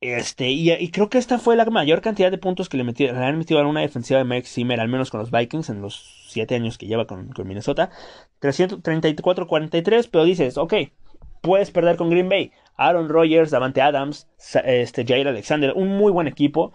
[0.00, 3.26] Este, y, creo que esta fue la mayor cantidad de puntos que le, metieron, le
[3.26, 6.24] han metido a una defensiva de Mike Zimmer, al menos con los Vikings, en los
[6.28, 7.90] 7 años que lleva con, Minnesota.
[8.40, 10.74] 334-43, pero dices, ok,
[11.40, 12.52] puedes perder con Green Bay.
[12.76, 14.28] Aaron Rodgers, Davante Adams,
[14.64, 16.72] este, Jair Alexander, un muy buen equipo.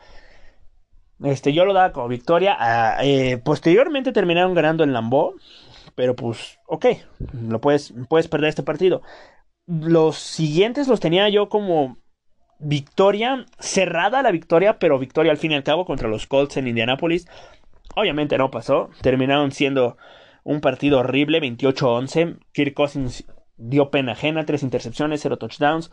[1.23, 2.55] Este, yo lo daba como victoria.
[2.59, 5.35] Ah, eh, posteriormente terminaron ganando en Lambeau.
[5.95, 6.85] Pero pues, ok,
[7.47, 9.01] lo puedes, puedes perder este partido.
[9.67, 11.97] Los siguientes los tenía yo como
[12.59, 16.67] victoria, cerrada la victoria, pero victoria al fin y al cabo contra los Colts en
[16.67, 17.27] Indianapolis.
[17.95, 18.89] Obviamente no pasó.
[19.01, 19.97] Terminaron siendo
[20.43, 22.39] un partido horrible, 28-11.
[22.51, 23.25] Kirk Cousins
[23.57, 25.91] dio pena ajena, tres intercepciones, cero touchdowns.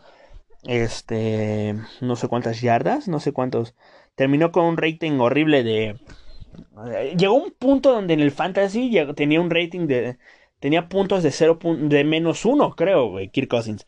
[0.63, 3.75] Este, no sé cuántas yardas, no sé cuántos
[4.15, 5.99] Terminó con un rating horrible de
[6.95, 10.17] Eh, llegó un punto donde en el fantasy tenía un rating de.
[10.59, 13.87] Tenía puntos de 0 de menos 1, creo, güey, Kirk Cousins.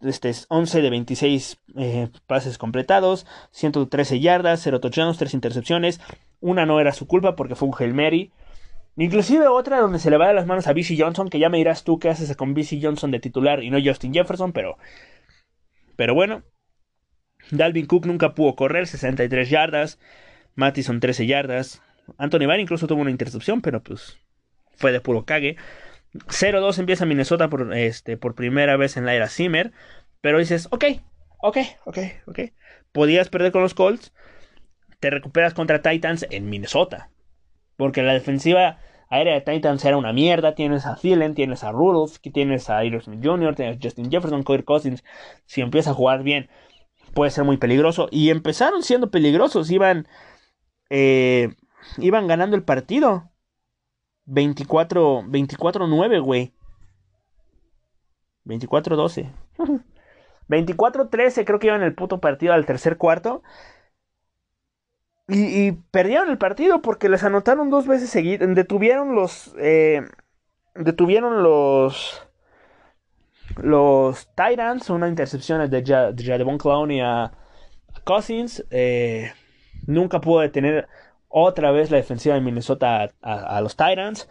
[0.00, 6.00] Este es 11 de 26 eh, pases completados, 113 yardas, 0 touchdowns, 3 intercepciones.
[6.40, 8.32] Una no era su culpa porque fue un Hail Mary.
[8.96, 11.58] Inclusive otra donde se le va de las manos a BC Johnson, que ya me
[11.58, 14.78] dirás tú qué haces con BC Johnson de titular y no Justin Jefferson, pero...
[15.96, 16.42] Pero bueno.
[17.50, 19.98] Dalvin Cook nunca pudo correr, 63 yardas.
[20.54, 21.82] Mattison 13 yardas.
[22.18, 24.18] Anthony Barr incluso tuvo una intercepción, pero pues
[24.74, 25.56] fue de puro cague.
[26.14, 29.72] 0-2 empieza Minnesota por, este, por primera vez en la era Zimmer.
[30.20, 30.84] Pero dices, ok,
[31.38, 32.40] ok, ok, ok.
[32.92, 34.12] Podías perder con los Colts.
[34.98, 37.10] Te recuperas contra Titans en Minnesota.
[37.76, 38.78] Porque la defensiva
[39.10, 40.54] aérea de Titans era una mierda.
[40.54, 44.42] Tienes a Thielen, tienes a Rudolph, tienes a Irving Smith Jr., tienes a Justin Jefferson,
[44.42, 45.04] Cody Cousins.
[45.44, 46.48] Si empieza a jugar bien,
[47.16, 48.08] puede ser muy peligroso.
[48.12, 49.70] Y empezaron siendo peligrosos.
[49.70, 50.06] Iban,
[50.90, 51.48] eh,
[51.96, 53.32] iban ganando el partido.
[54.26, 56.52] 24, 24-9, güey.
[58.44, 59.32] 24-12.
[60.48, 63.42] 24-13 creo que iban el puto partido al tercer cuarto.
[65.28, 68.54] Y, perdieron el partido porque les anotaron dos veces seguidas.
[68.54, 69.54] Detuvieron los.
[69.58, 70.02] Eh,
[70.74, 72.25] detuvieron los.
[73.56, 74.90] Los Titans.
[74.90, 77.32] Una intercepción de, Jadevon Clown y a,
[78.04, 78.64] Cousins.
[78.70, 79.32] Eh,
[79.86, 80.88] nunca pudo detener
[81.28, 84.28] otra vez la defensiva de Minnesota a, los Titans.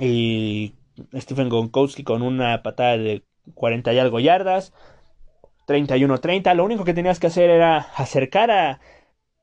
[0.00, 0.74] Y
[1.14, 4.72] Stephen Gonkowski con una patada de 40 y algo yardas.
[5.66, 6.54] 31-30.
[6.54, 8.80] Lo único que tenías que hacer era acercar a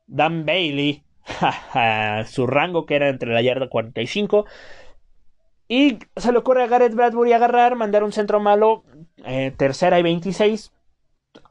[0.07, 1.03] Dan Bailey
[1.41, 4.45] a su rango que era entre la yarda 45.
[5.71, 8.83] Y se le ocurre a Gareth Bradbury agarrar, mandar un centro malo,
[9.23, 10.73] eh, tercera y 26.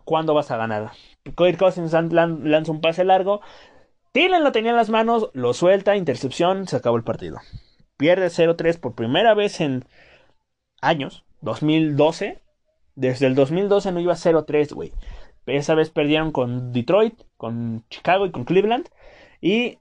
[0.04, 0.90] ¿Cuándo vas a ganar?
[1.34, 3.40] Cody Cousins lanza un pase largo.
[4.12, 7.38] Tillen lo tenía en las manos, lo suelta, intercepción, se acabó el partido.
[7.96, 9.86] Pierde 0-3 por primera vez en
[10.82, 12.42] años, 2012.
[12.96, 14.92] Desde el 2012 no iba 0-3, güey.
[15.46, 18.90] Esa vez perdieron con Detroit, con Chicago y con Cleveland.
[19.40, 19.78] Y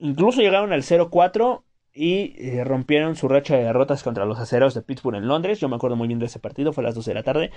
[0.00, 1.62] incluso llegaron al 0-4
[1.98, 5.58] y eh, rompieron su racha de derrotas contra los aceros de Pittsburgh en Londres.
[5.58, 7.50] Yo me acuerdo muy bien de ese partido, fue a las 12 de la tarde,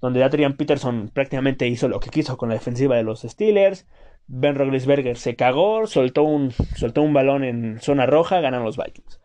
[0.00, 3.86] donde Adrian Peterson prácticamente hizo lo que quiso con la defensiva de los Steelers.
[4.26, 9.20] Ben Roethlisberger se cagó, soltó un, soltó un balón en zona roja, ganan los Vikings.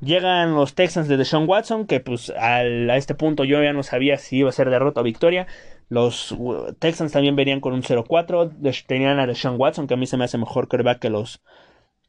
[0.00, 2.64] Llegan los Texans de Deshaun Watson, que pues a
[2.96, 5.46] este punto yo ya no sabía si iba a ser derrota o victoria.
[5.88, 8.86] Los uh, Texans también venían con un 0-4.
[8.86, 11.42] Tenían a Deshaun Watson, que a mí se me hace mejor quarterback que los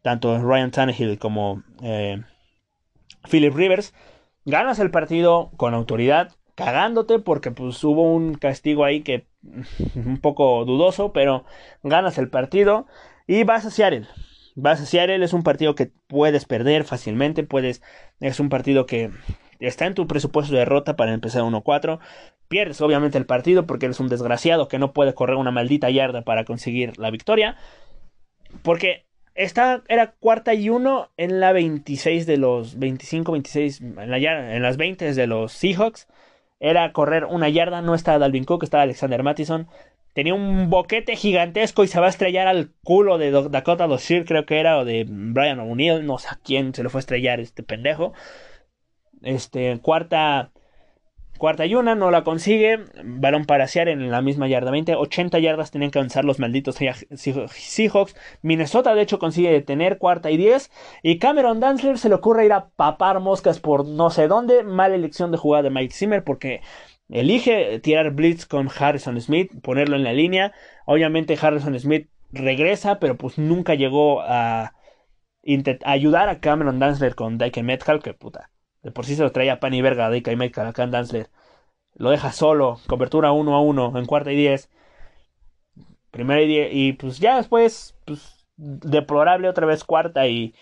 [0.01, 2.21] tanto Ryan Tannehill como eh,
[3.29, 3.93] Philip Rivers.
[4.45, 9.27] Ganas el partido con autoridad, cagándote porque pues hubo un castigo ahí que
[9.95, 11.45] un poco dudoso, pero
[11.83, 12.87] ganas el partido
[13.27, 14.07] y vas a Seattle.
[14.55, 17.81] Vas a Seattle, es un partido que puedes perder fácilmente, puedes,
[18.19, 19.11] es un partido que
[19.59, 21.99] está en tu presupuesto de derrota para empezar 1-4.
[22.47, 26.23] Pierdes obviamente el partido porque eres un desgraciado que no puede correr una maldita yarda
[26.23, 27.55] para conseguir la victoria.
[28.63, 34.17] Porque esta era cuarta y uno en la 26 de los 25, 26, en, la,
[34.17, 36.07] en las 20 de los Seahawks.
[36.59, 39.67] Era correr una yarda, no estaba Dalvin Cook, estaba Alexander Mattison
[40.13, 44.45] tenía un boquete gigantesco y se va a estrellar al culo de Dakota Doshir, creo
[44.45, 47.39] que era, o de Brian O'Neill, no sé a quién se le fue a estrellar
[47.39, 48.13] este pendejo.
[49.21, 50.51] Este, cuarta,
[51.41, 52.85] cuarta y una, no la consigue.
[53.03, 54.95] Balón para en la misma yarda 20.
[54.95, 58.15] 80 yardas tenían que avanzar los malditos Seahawks.
[58.43, 60.69] Minnesota, de hecho, consigue detener cuarta y 10.
[61.01, 64.63] Y Cameron Danzler se le ocurre ir a papar moscas por no sé dónde.
[64.63, 66.61] Mala elección de jugada de Mike Zimmer porque
[67.09, 70.53] Elige tirar blitz con Harrison Smith, ponerlo en la línea.
[70.85, 74.73] Obviamente Harrison Smith regresa, pero pues nunca llegó a,
[75.83, 78.51] ayudar a Cameron Danzler con Dyke Metcalf, que puta.
[78.83, 81.29] De por sí se lo traía pan y verga a Dyke Metcalf a Cam Danzler.
[81.95, 84.69] Lo deja solo, cobertura 1 a 1 en cuarta y 10.
[86.09, 86.69] Primera y 10.
[86.71, 90.53] Y pues ya después, pues deplorable otra vez cuarta y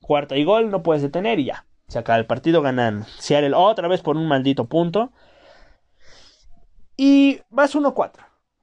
[0.00, 1.66] cuarta y gol, no puedes detener y ya.
[1.88, 5.12] Se acaba el partido, ganan Seattle otra vez por un maldito punto.
[6.96, 8.12] Y vas 1-4.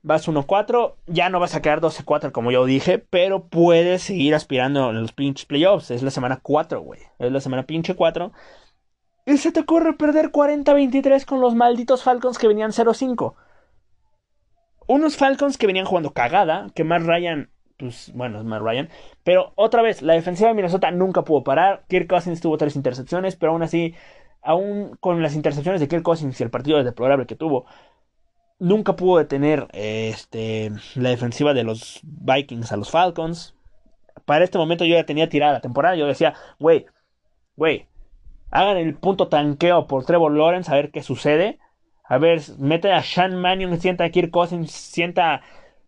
[0.01, 4.89] Vas 1-4, ya no vas a quedar 12-4 como yo dije, pero puedes seguir aspirando
[4.89, 5.91] en los pinches playoffs.
[5.91, 6.99] Es la semana 4, güey.
[7.19, 8.33] Es la semana pinche 4.
[9.25, 13.35] Y se te ocurre perder 40-23 con los malditos Falcons que venían 0-5.
[14.87, 18.89] Unos Falcons que venían jugando cagada, que Matt Ryan, pues bueno, es Matt Ryan.
[19.23, 21.85] Pero otra vez, la defensiva de Minnesota nunca pudo parar.
[21.87, 23.95] Kirk Cousins tuvo tres intercepciones, pero aún así,
[24.41, 27.65] aún con las intercepciones de Kirk Cousins y el partido deplorable que tuvo,
[28.59, 33.55] nunca pudo detener este, la defensiva de los Vikings a los Falcons.
[34.25, 35.95] para este momento yo ya tenía tirada la temporada.
[35.95, 36.87] Yo decía, güey,
[37.55, 37.87] güey,
[38.53, 41.59] hagan el punto tanqueo por Trevor Lawrence a ver qué sucede.
[42.03, 45.41] A ver, mete a Sean Mannion, sienta a Kirk Cousins, sienta,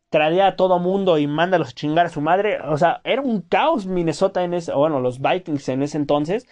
[0.10, 2.60] tradea a todo mundo y mándalos a chingar a su madre.
[2.62, 6.48] O sea, era un caos Minnesota en ese, bueno, los Vikings en ese entonces.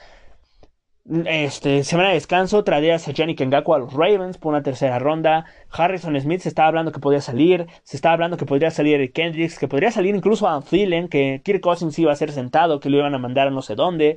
[1.05, 5.45] Este, semana de descanso, tradeas a Yannick Ngaku a los Ravens por una tercera ronda.
[5.69, 7.67] Harrison Smith se estaba hablando que podía salir.
[7.83, 11.41] Se estaba hablando que podría salir Eric Kendricks, que podría salir incluso a Thielen, que
[11.43, 14.15] Kirk Cousins iba a ser sentado, que lo iban a mandar a no sé dónde.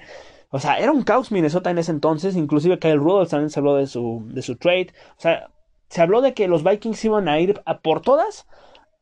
[0.51, 2.37] O sea, era un caos Minnesota en ese entonces.
[2.37, 4.88] Inclusive Kyle Rudolph también se habló de su, de su trade.
[5.18, 5.51] O sea,
[5.88, 8.46] se habló de que los Vikings iban a ir a por todas,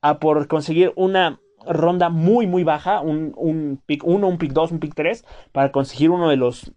[0.01, 4.73] a por conseguir una ronda muy, muy baja, un, un pick 1, un pick 2,
[4.73, 6.73] un pick 3, para conseguir uno de los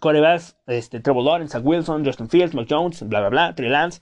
[0.00, 4.00] corebacks, este, Trevor Lawrence, Zach Wilson, Justin Fields, Mike Jones, bla, bla, bla, Trey Lance.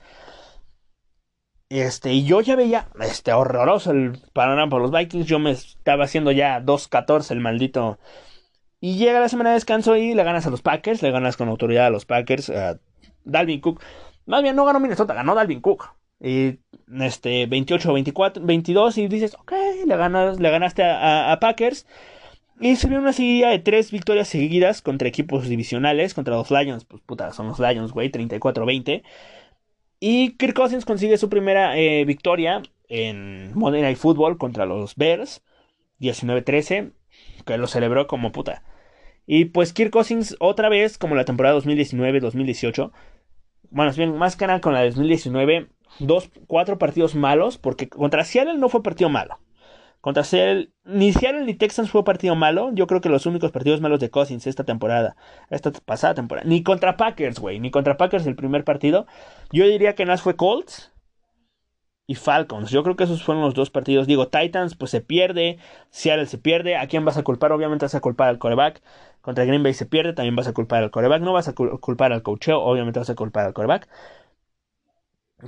[1.69, 5.27] Este, y yo ya veía, este, horroroso el panorama para los Vikings.
[5.27, 7.99] Yo me estaba haciendo ya 2-14 el maldito.
[8.79, 11.49] Y llega la semana de descanso y le ganas a los Packers, le ganas con
[11.49, 12.79] autoridad a los Packers, a
[13.23, 13.81] Dalvin Cook.
[14.25, 15.89] Más bien, no ganó Minnesota, ganó Dalvin Cook.
[16.19, 16.59] Y
[16.99, 19.53] este, 28, 24, 22 y dices, ok,
[19.85, 21.85] le, ganas, le ganaste a Packers.
[22.61, 26.83] Y se vio una serie de tres victorias seguidas contra equipos divisionales, contra los Lions,
[26.83, 29.03] pues puta, son los Lions, güey, 34-20.
[30.01, 35.41] Y Kirk Cousins consigue su primera eh, victoria en Monday Night Football contra los Bears,
[36.01, 36.91] 19-13,
[37.45, 38.63] que lo celebró como puta.
[39.25, 42.91] Y pues Kirk Cousins otra vez, como la temporada 2019-2018,
[43.71, 45.67] bueno, bien, más que nada con la de 2019,
[45.99, 49.39] dos, cuatro partidos malos, porque contra Seattle no fue partido malo.
[50.01, 52.71] Contra Seattle, ni Seattle ni Texans fue partido malo.
[52.73, 55.17] Yo creo que los únicos partidos malos de Cousins esta temporada,
[55.49, 59.07] esta pasada temporada, ni contra Packers, güey, ni contra Packers el primer partido.
[59.51, 60.93] Yo diría que más fue Colts
[62.07, 62.71] y Falcons.
[62.71, 64.07] Yo creo que esos fueron los dos partidos.
[64.07, 65.59] Digo, Titans, pues se pierde.
[65.91, 66.77] Seattle se pierde.
[66.77, 67.51] ¿A quién vas a culpar?
[67.51, 68.81] Obviamente vas a culpar al coreback.
[69.21, 70.13] Contra Green Bay se pierde.
[70.13, 71.21] También vas a culpar al coreback.
[71.21, 72.61] No vas a culpar al coacheo.
[72.61, 73.87] Obviamente vas a culpar al coreback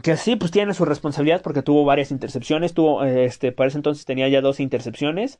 [0.02, 4.06] que sí, pues tiene su responsabilidad porque tuvo varias intercepciones, tuvo, este, para ese entonces
[4.06, 5.40] tenía ya dos intercepciones,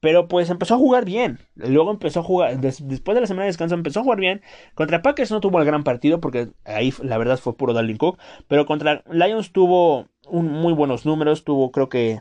[0.00, 3.50] pero pues empezó a jugar bien, luego empezó a jugar, después de la semana de
[3.50, 4.42] descanso empezó a jugar bien,
[4.74, 8.18] contra Packers no tuvo el gran partido porque ahí la verdad fue puro Dalvin Cook,
[8.48, 12.20] pero contra Lions tuvo un, muy buenos números, tuvo creo que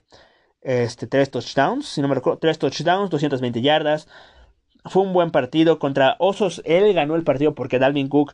[0.61, 4.07] este, tres touchdowns, si no me recuerdo, tres touchdowns, 220 yardas,
[4.85, 8.33] fue un buen partido contra Osos, él ganó el partido porque Dalvin Cook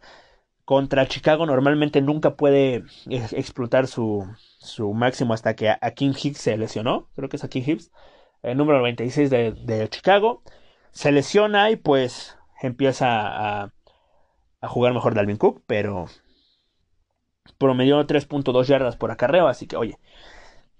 [0.65, 4.27] contra Chicago normalmente nunca puede explotar su,
[4.59, 7.07] su máximo hasta que a King Hicks se lesionó.
[7.15, 7.91] Creo que es a King Hicks,
[8.43, 10.41] el número 96 de, de Chicago.
[10.91, 13.07] Se lesiona y pues empieza
[13.61, 13.73] a,
[14.61, 16.07] a jugar mejor Dalvin Cook, pero
[17.57, 19.99] promedió 3.2 yardas por acarreo, así que oye.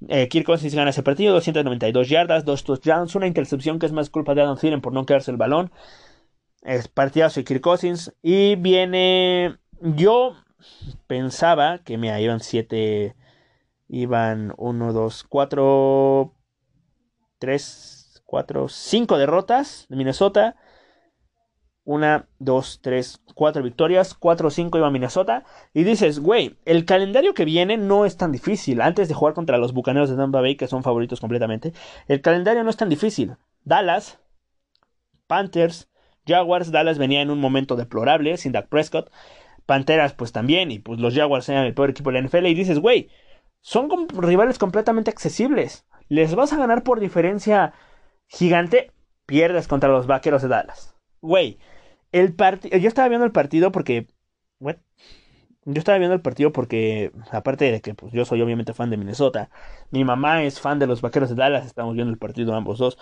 [0.09, 4.09] Eh, Kirk Cousins gana ese partido, 292 yardas, 2 touchdowns, una intercepción que es más
[4.09, 5.71] culpa de Adam Thielen por no quedarse el balón.
[6.63, 8.13] Es partidazo de Kirk Cousins.
[8.21, 10.35] Y viene yo
[11.07, 13.15] pensaba que me iban siete,
[13.87, 16.33] iban uno, dos, cuatro,
[17.39, 20.55] tres, cuatro, cinco derrotas de Minnesota.
[21.83, 25.43] Una, dos, tres, cuatro victorias, cuatro cinco iba Minnesota.
[25.71, 28.81] Y dices, güey, el calendario que viene no es tan difícil.
[28.81, 31.73] Antes de jugar contra los Bucaneros de Tampa Bay, que son favoritos completamente,
[32.07, 33.35] el calendario no es tan difícil.
[33.63, 34.19] Dallas,
[35.27, 35.87] Panthers,
[36.25, 39.11] Jaguars, Dallas venía en un momento deplorable sin Dak Prescott.
[39.65, 42.53] Panteras pues también, y pues los Jaguars eran el peor equipo de la NFL, y
[42.53, 43.09] dices, güey,
[43.61, 45.85] son rivales completamente accesibles.
[46.07, 47.73] Les vas a ganar por diferencia
[48.27, 48.91] gigante,
[49.25, 50.95] pierdes contra los Vaqueros de Dallas.
[51.21, 51.57] Güey,
[52.11, 54.07] el partido, yo estaba viendo el partido porque,
[54.59, 54.77] what?
[55.67, 58.97] Yo estaba viendo el partido porque, aparte de que pues, yo soy obviamente fan de
[58.97, 59.49] Minnesota,
[59.89, 62.99] mi mamá es fan de los Vaqueros de Dallas, estamos viendo el partido ambos dos.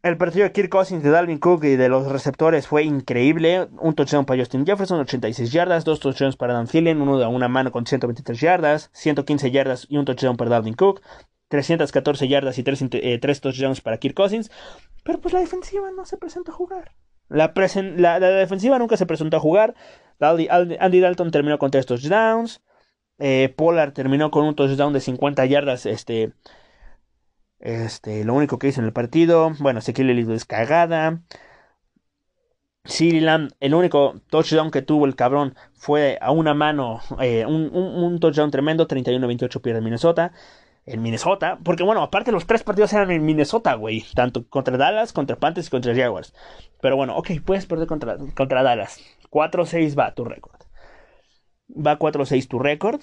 [0.00, 3.68] El partido de Kirk Cousins, de Dalvin Cook y de los receptores fue increíble.
[3.80, 5.84] Un touchdown para Justin Jefferson, 86 yardas.
[5.84, 8.90] Dos touchdowns para Dan Thielen, uno de una mano con 123 yardas.
[8.92, 11.02] 115 yardas y un touchdown para Dalvin Cook.
[11.48, 14.52] 314 yardas y 3, eh, touchdowns para Kirk Cousins.
[15.02, 16.92] Pero pues la defensiva no se presenta a jugar.
[17.28, 17.48] La,
[18.20, 19.74] defensiva nunca se presentó a jugar.
[20.20, 22.62] Andy, Dalton terminó con 3 touchdowns.
[23.18, 25.86] Eh, Pollard terminó con un touchdown de 50 yardas.
[25.86, 26.34] Este
[27.60, 31.22] este, lo único que hizo en el partido, bueno, Ezequiel Elliott es cagada.
[33.00, 38.50] Lamb, el único touchdown que tuvo el cabrón fue a una mano, eh, un, touchdown
[38.50, 40.32] tremendo, 31-28 pierde Minnesota.
[40.86, 44.06] En Minnesota, porque bueno, aparte los tres partidos eran en Minnesota, güey.
[44.14, 46.32] Tanto contra Dallas, contra Panthers y contra Jaguars.
[46.80, 48.98] Pero bueno, ok, puedes perder contra, contra Dallas.
[49.30, 50.62] 4-6 va tu récord.
[51.68, 53.02] Va 4-6 tu récord.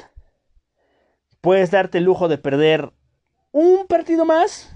[1.41, 2.91] Puedes darte el lujo de perder
[3.55, 4.71] un partido más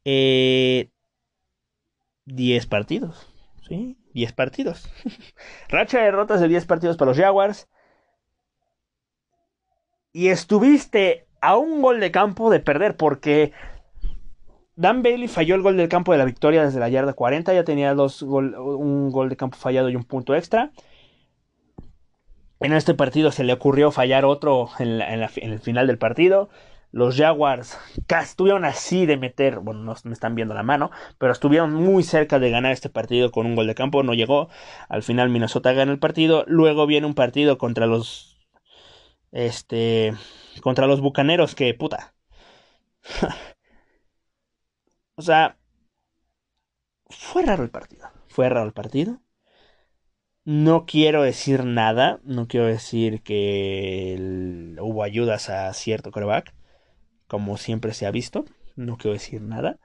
[0.05, 0.91] eh,
[2.27, 3.33] 10 partidos.
[3.66, 3.97] ¿Sí?
[4.12, 4.93] 10 partidos.
[5.70, 7.70] racha de derrotas de 10 partidos para los Jaguars.
[10.12, 13.55] Y estuviste a un gol de campo de perder porque
[14.77, 17.64] Dan Bailey falló el gol del campo de la victoria desde la yarda 40, ya
[17.64, 20.70] tenía dos un gol de campo fallado y un punto extra.
[22.61, 26.48] En este partido se le ocurrió fallar otro en, el final del partido.
[26.92, 27.78] Los Jaguars
[28.22, 32.38] estuvieron así de meter, bueno, no me están viendo la mano, pero estuvieron muy cerca
[32.38, 34.48] de ganar este partido con un gol de campo, no llegó.
[34.88, 36.44] Al final Minnesota gana el partido.
[36.46, 38.38] Luego viene un partido contra los
[39.32, 40.14] este
[40.62, 42.14] contra los Bucaneros que puta.
[45.16, 45.57] O sea,
[47.09, 48.11] fue raro el partido.
[48.28, 49.20] Fue raro el partido.
[50.45, 52.20] No quiero decir nada.
[52.24, 56.55] No quiero decir que hubo ayudas a cierto coreback.
[57.26, 58.45] Como siempre se ha visto.
[58.76, 59.78] No quiero decir nada.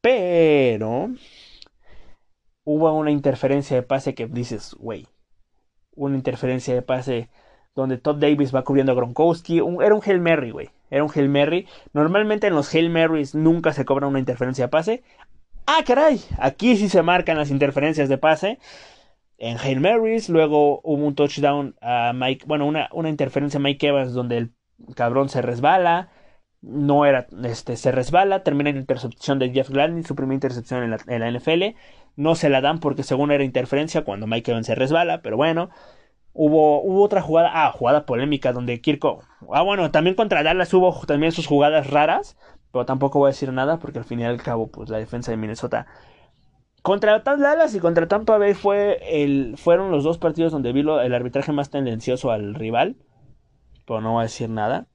[0.00, 1.10] Pero
[2.64, 5.08] hubo una interferencia de pase que dices, güey.
[5.94, 7.28] Una interferencia de pase
[7.74, 9.58] donde Todd Davis va cubriendo a Gronkowski.
[9.58, 10.70] era un Hail Mary, güey.
[10.90, 11.66] Era un Hail Mary.
[11.92, 15.02] Normalmente en los Hail Marys nunca se cobra una interferencia de pase.
[15.66, 16.20] Ah, caray.
[16.38, 18.58] Aquí sí se marcan las interferencias de pase.
[19.42, 20.28] En Hail Marys.
[20.28, 22.44] Luego hubo un touchdown a Mike.
[22.46, 24.52] Bueno, una, una interferencia a Mike Evans donde el
[24.94, 26.10] cabrón se resbala.
[26.60, 27.26] No era.
[27.42, 27.76] Este.
[27.76, 28.44] Se resbala.
[28.44, 30.04] Termina en intercepción de Jeff Gladney.
[30.04, 31.76] Su primera intercepción en la, en la NFL.
[32.14, 35.22] No se la dan porque según era interferencia cuando Mike Evans se resbala.
[35.22, 35.70] Pero bueno.
[36.34, 39.22] Hubo, hubo otra jugada, ah, jugada polémica donde Kirko,
[39.52, 42.38] ah, bueno, también contra Dallas hubo también sus jugadas raras,
[42.72, 45.30] pero tampoco voy a decir nada porque al fin y al cabo, pues la defensa
[45.30, 45.86] de Minnesota
[46.82, 51.14] contra Dallas y contra Tampa Bay fue el, fueron los dos partidos donde vi el
[51.14, 52.96] arbitraje más tendencioso al rival,
[53.86, 54.88] pero no voy a decir nada.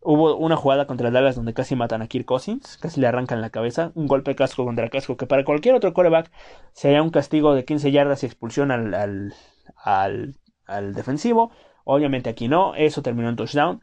[0.00, 3.50] Hubo una jugada contra Dallas donde casi matan a Kirk Cousins, casi le arrancan la
[3.50, 6.30] cabeza, un golpe casco contra casco que para cualquier otro quarterback
[6.72, 9.34] sería un castigo de 15 yardas y expulsión al,
[9.74, 11.50] al, defensivo.
[11.84, 13.82] Obviamente aquí no, eso terminó en touchdown.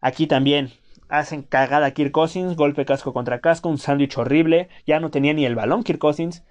[0.00, 0.72] Aquí también
[1.08, 4.68] hacen cagada Kirk Cousins, golpe casco contra casco, un sándwich horrible.
[4.86, 6.42] Ya no tenía ni el balón Kirk Cousins.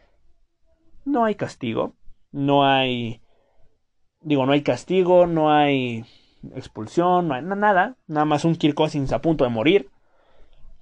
[1.10, 1.96] No hay castigo,
[2.32, 3.22] no hay...
[4.22, 6.06] Digo, no hay castigo, no hay
[6.56, 7.98] expulsión, no hay nada.
[8.08, 9.90] Nada más un Kirk Cousins a punto de morir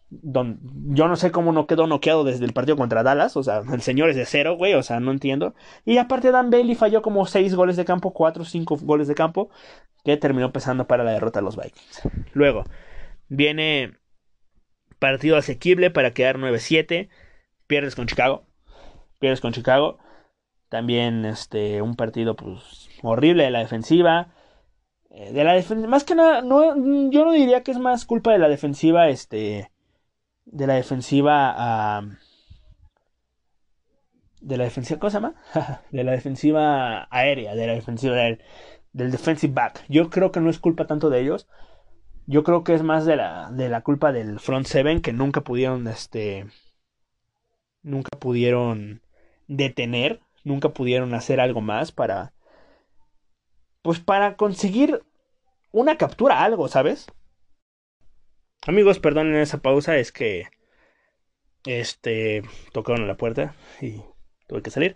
[0.09, 3.36] yo no sé cómo no quedó noqueado desde el partido contra Dallas.
[3.36, 4.73] O sea, el señor es de cero, güey.
[4.73, 5.53] O sea, no entiendo.
[5.86, 9.15] Y aparte, Dan Bailey falló como seis goles de campo, cuatro o cinco goles de
[9.15, 9.49] campo,
[10.03, 12.01] que terminó pesando para la derrota de los Vikings.
[12.34, 12.63] Luego,
[13.28, 13.97] viene
[14.99, 17.09] partido asequible para quedar 9-7.
[17.67, 18.45] Pierdes con Chicago.
[19.19, 19.99] Pierdes con Chicago.
[20.70, 24.34] También este, un partido pues, horrible de la defensiva.
[25.09, 26.76] Eh, de la defensa, más que nada, no,
[27.09, 29.72] yo no diría que es más culpa de la defensiva, este,
[30.45, 32.01] de la defensiva
[34.41, 35.36] de la defensiva ¿cómo se llama?
[35.91, 38.41] de la defensiva aérea, de la defensiva del,
[38.93, 39.84] del defensive back.
[39.89, 41.47] Yo creo que no es culpa tanto de ellos.
[42.26, 45.41] Yo creo que es más de la, de la culpa del front seven que nunca
[45.41, 46.47] pudieron este
[47.84, 49.01] nunca pudieron
[49.47, 52.34] detener, nunca pudieron hacer algo más para
[53.82, 55.02] pues para conseguir
[55.72, 57.08] una captura algo, ¿sabes?
[58.66, 60.48] Amigos, perdonen esa pausa, es que
[61.66, 62.41] este
[62.74, 64.02] tocaron a la puerta y
[64.48, 64.95] tuve que salir.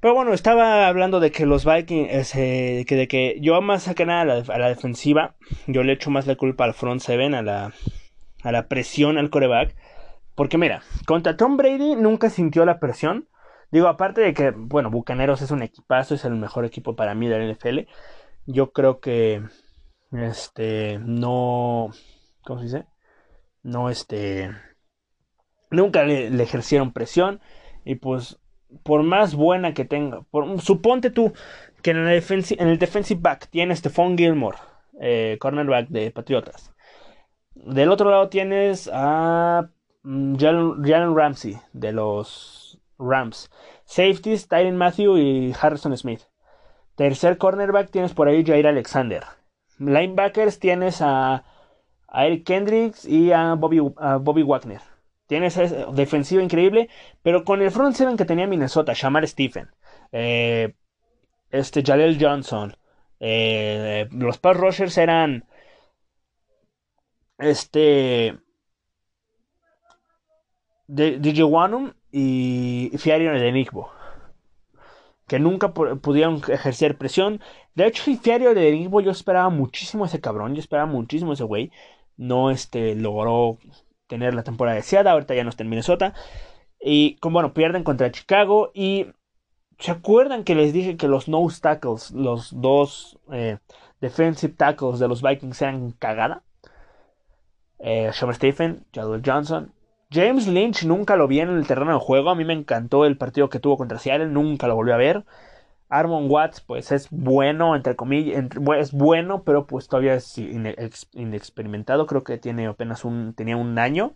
[0.00, 4.42] Pero bueno, estaba hablando de que los Vikings, que de que yo más que nada
[4.48, 5.36] a la, defensiva,
[5.66, 7.72] yo le echo más la culpa al front seven, a la,
[8.42, 9.76] a la presión al coreback.
[10.34, 13.28] Porque mira, contra Tom Brady nunca sintió la presión.
[13.70, 17.28] Digo, aparte de que, bueno, Bucaneros es un equipazo, es el mejor equipo para mí
[17.28, 17.80] del NFL.
[18.46, 19.42] Yo creo que,
[20.12, 21.90] este, no,
[22.44, 22.86] ¿cómo se dice?
[23.62, 24.50] No, este,
[25.70, 27.40] Nunca le, ejercieron presión.
[27.84, 28.38] Y pues,
[28.82, 30.24] por más buena que tenga,
[30.58, 31.32] suponte tú
[31.82, 32.22] que en el,
[32.58, 34.58] en el defensive back tiene Stephon Gilmore,
[35.00, 36.74] eh, cornerback de Patriotas.
[37.54, 39.70] Del otro lado tienes a
[40.02, 42.59] mm, Jalen Ramsey de los
[43.00, 43.50] Rams.
[43.84, 46.22] Safeties, Tyron Matthew y Harrison Smith.
[46.94, 49.24] Tercer cornerback tienes por ahí Jair Alexander.
[49.78, 51.44] Linebackers tienes a,
[52.12, 54.82] Eric Kendricks y a Bobby, Bobby Wagner.
[55.26, 55.56] Tienes
[55.94, 56.88] defensiva increíble,
[57.22, 59.70] pero con el front seven que tenía Minnesota, Shamar Stephen,
[60.10, 60.74] eh,
[61.50, 62.76] este Jaleel Johnson,
[63.20, 65.44] eh, los pass rushers eran
[67.38, 68.38] este
[72.12, 73.90] y Fiario de Enigbo
[75.26, 77.40] que nunca pudieron ejercer presión.
[77.76, 81.70] De hecho, Fiario de Enigbo yo esperaba muchísimo ese cabrón, yo esperaba muchísimo ese güey.
[82.16, 83.58] No este, logró
[84.08, 86.14] tener la temporada deseada, ahorita ya no está en Minnesota.
[86.80, 89.06] Y bueno, pierden contra Chicago y
[89.80, 93.56] ¿Se acuerdan que les dije que los nose tackles, los dos eh,
[94.02, 96.42] defensive tackles de los Vikings eran cagada?
[97.78, 99.72] Eh, Stephen, Jadwell Johnson.
[100.12, 102.30] James Lynch nunca lo vi en el terreno de juego.
[102.30, 104.26] A mí me encantó el partido que tuvo contra Seattle.
[104.26, 105.24] Nunca lo volvió a ver.
[105.88, 108.44] Armon Watts, pues es bueno, entre comillas,
[108.78, 112.06] es bueno, pero pues todavía es inexperimentado.
[112.06, 114.14] Creo que tiene apenas un, tenía un año,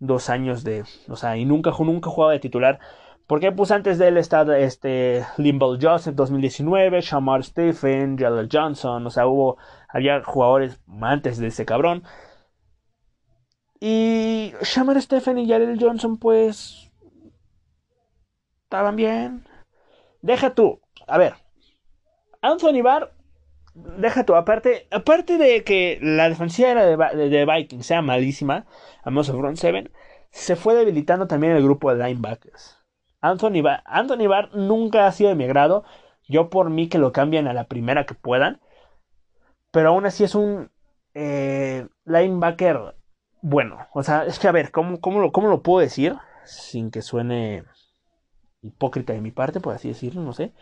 [0.00, 2.78] dos años de, o sea, y nunca, nunca jugaba de titular.
[3.26, 9.10] Porque pues antes de él está este Limble Joseph 2019, Shamar Stephen, Jalen Johnson, o
[9.10, 9.58] sea, hubo,
[9.88, 12.04] había jugadores antes de ese cabrón.
[13.84, 16.88] Y Shamar Stephen y Jalen Johnson pues
[18.62, 19.44] estaban bien.
[20.20, 21.34] Deja tú, a ver,
[22.42, 23.12] Anthony Barr,
[23.74, 28.66] deja tú, aparte, aparte de que la defensiva de, de, Vikings sea malísima,
[29.02, 29.90] a menos of front 7,
[30.30, 32.78] se fue debilitando también el grupo de linebackers.
[33.20, 35.82] Anthony Barr, Anthony Barr nunca ha sido de mi agrado.
[36.28, 38.60] Yo por mí que lo cambien a la primera que puedan.
[39.72, 40.70] Pero aún así es un
[41.14, 42.94] eh, linebacker
[43.42, 43.86] bueno.
[43.92, 46.16] O sea, es que a ver, ¿cómo, cómo, lo, ¿cómo lo puedo decir?
[46.44, 47.64] Sin que suene
[48.62, 50.52] hipócrita de mi parte, por así decirlo, no sé.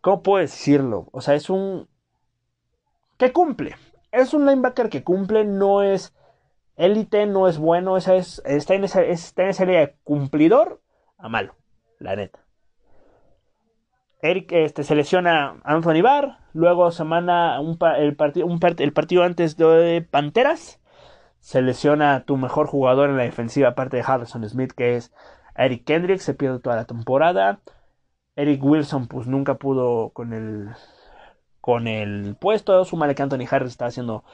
[0.00, 1.08] ¿Cómo puedo decirlo?
[1.12, 1.88] O sea, es un...
[3.16, 3.74] que cumple.
[4.12, 6.14] Es un linebacker que cumple, no es
[6.76, 10.80] élite, no es bueno, esa es, está, en esa, está en esa área de cumplidor
[11.18, 11.54] a malo
[11.98, 12.40] la neta.
[14.22, 18.48] Eric este, selecciona a Anthony Barr, luego semana un, el, partido,
[18.78, 20.80] el partido antes de Panteras,
[21.44, 25.12] selecciona a tu mejor jugador en la defensiva aparte de Harrison Smith, que es
[25.54, 27.60] Eric Kendrick, se pierde toda la temporada.
[28.34, 30.70] Eric Wilson pues nunca pudo con el
[31.60, 34.24] con el puesto, sumale que Anthony Harris está haciendo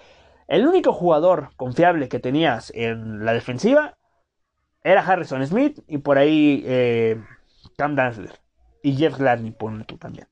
[0.46, 3.98] el único jugador confiable que tenías en la defensiva
[4.84, 7.20] era Harrison Smith y por ahí eh,
[7.76, 8.38] Cam Dansler
[8.84, 10.28] y Jeff Gladney, ponle tú también.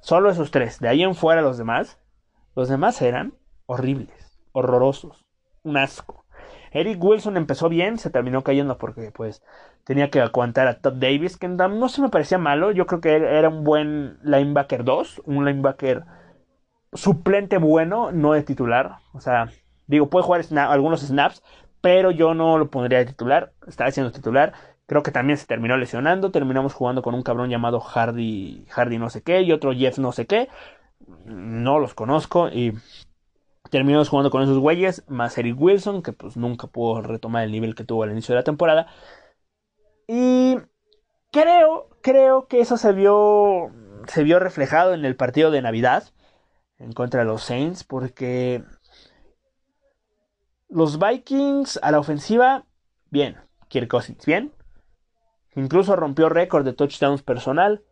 [0.00, 0.78] Solo esos tres.
[0.78, 1.98] De ahí en fuera los demás,
[2.54, 3.34] los demás eran
[3.66, 5.26] horribles, horrorosos,
[5.62, 6.24] un asco.
[6.72, 9.42] Eric Wilson empezó bien, se terminó cayendo porque pues
[9.84, 13.16] tenía que aguantar a Todd Davis, que no se me parecía malo, yo creo que
[13.16, 16.04] era un buen linebacker 2, un linebacker
[16.92, 19.48] suplente bueno, no de titular, o sea,
[19.86, 21.42] digo, puede jugar algunos snaps,
[21.80, 24.52] pero yo no lo pondría de titular, estaba siendo titular,
[24.90, 26.32] Creo que también se terminó lesionando.
[26.32, 30.10] Terminamos jugando con un cabrón llamado Hardy, Hardy no sé qué y otro Jeff no
[30.10, 30.48] sé qué.
[31.26, 32.72] No los conozco y
[33.70, 35.04] terminamos jugando con esos güeyes.
[35.08, 38.40] Más Eric Wilson, que pues nunca pudo retomar el nivel que tuvo al inicio de
[38.40, 38.86] la temporada.
[40.06, 40.56] Y
[41.32, 43.70] creo, creo que eso se vio,
[44.08, 46.04] se vio reflejado en el partido de Navidad
[46.78, 48.64] en contra de los Saints porque
[50.68, 52.66] los Vikings a la ofensiva,
[53.10, 53.36] bien.
[53.68, 54.52] Kirk Cousins, bien.
[55.54, 57.84] Incluso rompió récord de touchdowns personal.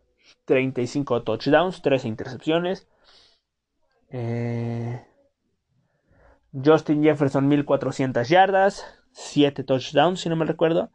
[0.45, 2.87] 35 touchdowns, 13 intercepciones.
[4.09, 5.05] Eh,
[6.53, 10.91] Justin Jefferson 1400 yardas, 7 touchdowns si no me recuerdo.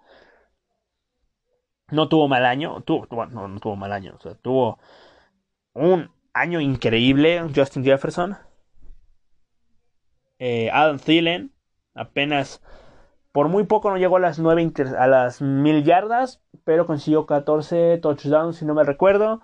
[1.91, 4.79] No tuvo mal año, tuvo, no, no tuvo mal año, tuvo
[5.75, 8.37] un año increíble Justin Jefferson.
[10.39, 11.53] Eh, Adam Thielen
[11.95, 12.61] apenas
[13.35, 17.99] por muy poco no llegó a las 9 a las 1000 yardas, pero consiguió 14
[17.99, 19.43] touchdowns, si no me recuerdo.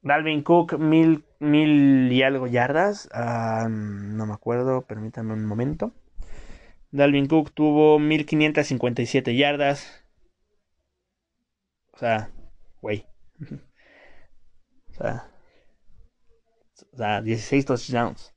[0.00, 3.08] Dalvin Cook, 1000, y algo yardas.
[3.12, 5.92] Ah, no me acuerdo, permítanme un momento.
[6.92, 10.04] Dalvin Cook tuvo 1557 yardas.
[11.92, 12.30] O sea,
[12.80, 13.06] güey.
[14.90, 15.30] O sea,
[16.92, 18.34] o sea, 16 touchdowns.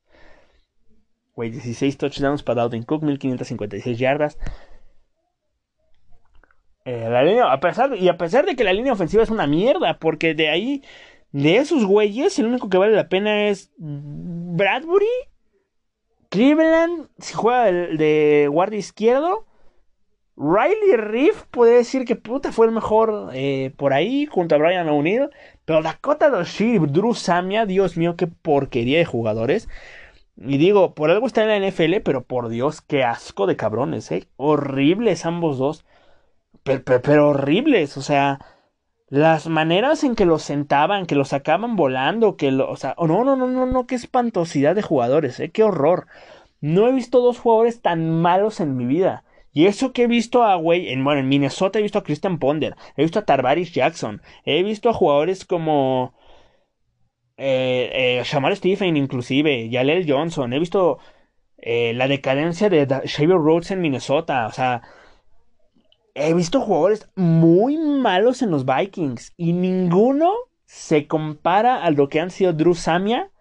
[1.36, 4.38] Güey, 16 touchdowns para Dalvin Cook, 1556 yardas.
[6.86, 9.47] Eh, la línea, a pesar, y a pesar de que la línea ofensiva es una
[9.47, 10.84] mierda, porque de ahí,
[11.34, 15.05] de esos güeyes, el único que vale la pena es Bradbury,
[16.29, 19.45] Cleveland, si juega de, guardia izquierdo,
[20.36, 24.89] Riley Reef puede decir que puta fue el mejor eh, por ahí junto a Brian
[24.89, 25.29] O'Neill.
[25.65, 29.69] Pero Dakota Doshi, Drew Samia, Dios mío, qué porquería de jugadores.
[30.36, 34.11] Y digo, por algo está en la NFL, pero por Dios, qué asco de cabrones,
[34.11, 34.27] ¿eh?
[34.38, 35.86] Horribles ambos dos.
[36.63, 38.39] Pero, horribles, o sea,
[39.14, 43.05] las maneras en que los sentaban, que los sacaban volando, que lo, o sea, oh,
[43.05, 45.51] no, no, no, no, no, qué espantosidad de jugadores, ¿eh?
[45.51, 46.07] Qué horror.
[46.61, 49.24] No he visto dos jugadores tan malos en mi vida.
[49.51, 52.39] Y eso que he visto a, güey, en, bueno, en Minnesota he visto a Christian
[52.39, 56.16] Ponder, he visto a Tarvaris Jackson, he visto a jugadores como
[57.38, 60.97] eh, eh, Shamar Stephen, inclusive, Yalel Johnson, he visto
[61.57, 64.82] eh, la decadencia de Xavier Rhodes en Minnesota, o sea,
[66.16, 70.32] he visto jugadores muy malos en los Vikings y ninguno
[70.66, 73.32] se compara a lo que han sido Drew Samia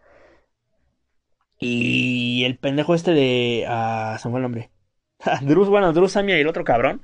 [1.59, 3.65] y el pendejo este de...
[3.69, 4.71] Ah, se me fue el nombre.
[5.43, 7.03] Drew, bueno, Drew Samia y el otro cabrón.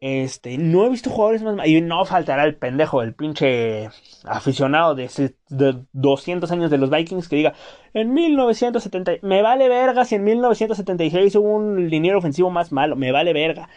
[0.00, 1.66] Este, no he visto jugadores más.
[1.66, 3.88] Y no faltará el pendejo, el pinche
[4.24, 5.08] aficionado de,
[5.48, 7.54] de 200 años de los Vikings que diga:
[7.94, 9.12] En 1970.
[9.22, 12.96] Me vale verga si en 1976 hubo un liniero ofensivo más malo.
[12.96, 13.70] Me vale verga.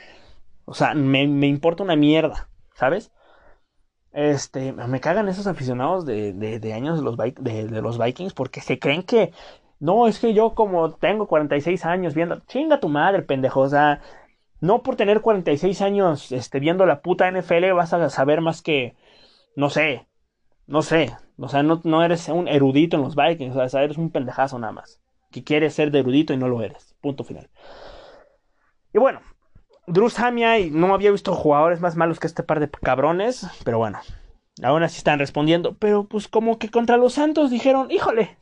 [0.67, 2.49] O sea, me, importa una mierda.
[2.75, 3.11] ¿Sabes?
[4.11, 8.79] Este, me cagan esos aficionados de, de, años de los, de los Vikings porque se
[8.79, 9.31] creen que
[9.79, 14.01] no, es que yo como tengo 46 años viendo, chinga tu madre, pendejo, o sea,
[14.59, 18.95] no por tener 46 años este, viendo la puta NFL vas a saber más que,
[19.55, 20.07] no sé,
[20.65, 23.97] no sé, o sea, no, no eres un erudito en los Vikings, o sea, eres
[23.97, 24.99] un pendejazo nada más,
[25.31, 27.49] que quieres ser de erudito y no lo eres, punto final.
[28.93, 29.21] Y bueno,
[29.87, 33.77] Drew Samia y no había visto jugadores más malos que este par de cabrones, pero
[33.77, 33.99] bueno,
[34.61, 38.37] aún así están respondiendo, pero pues como que contra los Santos dijeron, híjole,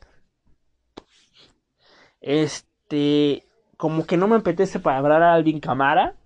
[2.20, 3.44] este,
[3.76, 6.16] como que no me apetece para hablar a Alvin Camara.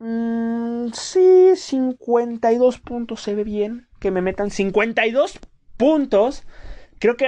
[0.00, 3.88] Mm, sí, 52 puntos se ve bien.
[4.00, 5.38] Que me metan 52
[5.76, 6.44] puntos.
[6.98, 7.26] Creo que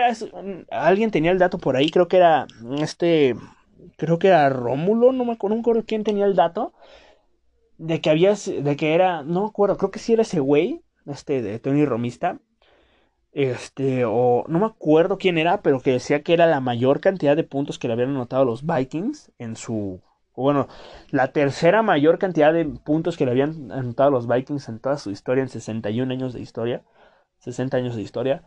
[0.71, 1.91] alguien tenía el dato por ahí.
[1.91, 2.47] Creo que era
[2.79, 3.37] este.
[3.97, 5.13] Creo que era Rómulo.
[5.13, 6.73] No me acuerdo, no me acuerdo quién tenía el dato.
[7.79, 8.35] De que había.
[8.35, 9.23] De que era.
[9.23, 9.77] No me acuerdo.
[9.77, 10.83] Creo que sí era ese güey.
[11.07, 12.41] Este de Tony Romista
[13.33, 17.37] este, o no me acuerdo quién era, pero que decía que era la mayor cantidad
[17.37, 20.01] de puntos que le habían anotado los Vikings en su,
[20.35, 20.69] bueno,
[21.11, 25.11] la tercera mayor cantidad de puntos que le habían anotado los Vikings en toda su
[25.11, 26.83] historia, en 61 años de historia,
[27.39, 28.45] 60 años de historia.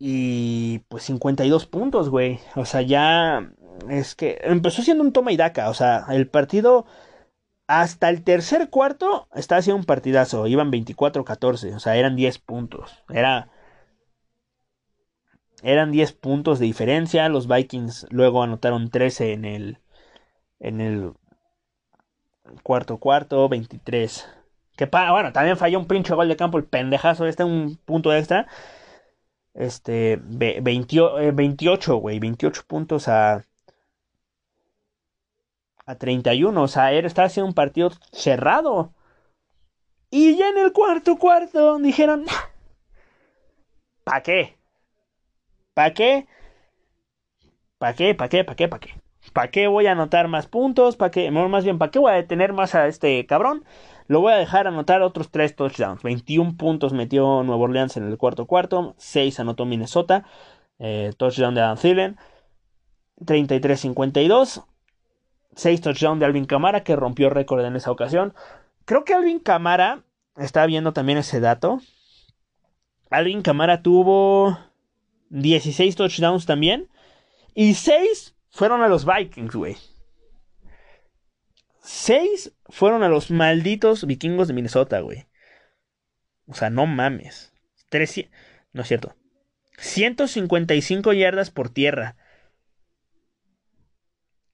[0.00, 2.38] Y pues 52 puntos, güey.
[2.56, 3.50] O sea, ya
[3.88, 5.70] es que empezó siendo un toma y daca.
[5.70, 6.86] O sea, el partido
[7.68, 10.46] hasta el tercer cuarto estaba haciendo un partidazo.
[10.46, 11.74] Iban 24-14.
[11.76, 13.04] O sea, eran 10 puntos.
[13.10, 13.50] Era.
[15.62, 17.28] Eran 10 puntos de diferencia.
[17.28, 19.78] Los Vikings luego anotaron 13 en el.
[20.60, 21.12] En el
[22.62, 23.48] cuarto cuarto.
[23.48, 24.26] 23.
[24.76, 26.58] Que bueno, también falló un pinche gol de campo.
[26.58, 27.26] El pendejazo.
[27.26, 28.46] Este un punto extra.
[29.52, 30.18] Este.
[30.22, 32.18] 28, eh, güey.
[32.18, 33.44] 28 puntos a
[35.88, 36.62] a 31.
[36.62, 38.92] O sea, estaba haciendo un partido cerrado.
[40.10, 42.26] Y ya en el cuarto cuarto dijeron,
[44.04, 44.56] ¿para qué?
[45.74, 46.26] ¿Para qué?
[47.78, 48.14] ¿Para qué?
[48.14, 48.44] ¿Para qué?
[48.44, 48.68] ¿Para qué?
[48.68, 49.00] ¿Para qué?
[49.32, 50.96] ¿Para qué voy a anotar más puntos?
[50.96, 51.30] ¿Para qué?
[51.30, 53.64] Más bien, ¿para qué voy a detener más a este cabrón?
[54.06, 56.02] Lo voy a dejar anotar otros 3 touchdowns.
[56.02, 58.94] 21 puntos metió Nuevo Orleans en el cuarto cuarto.
[58.98, 60.24] 6 anotó Minnesota.
[60.78, 62.16] Eh, touchdown de Adam Thielen.
[63.20, 64.64] 33-52.
[65.58, 68.32] 6 touchdowns de Alvin Camara, que rompió récord en esa ocasión.
[68.84, 70.04] Creo que Alvin Camara,
[70.36, 71.80] estaba viendo también ese dato.
[73.10, 74.56] Alvin Camara tuvo
[75.30, 76.88] 16 touchdowns también.
[77.54, 79.76] Y 6 fueron a los Vikings, güey.
[81.80, 85.26] 6 fueron a los malditos vikingos de Minnesota, güey.
[86.46, 87.52] O sea, no mames.
[87.90, 89.16] No es cierto.
[89.78, 92.14] 155 yardas por tierra.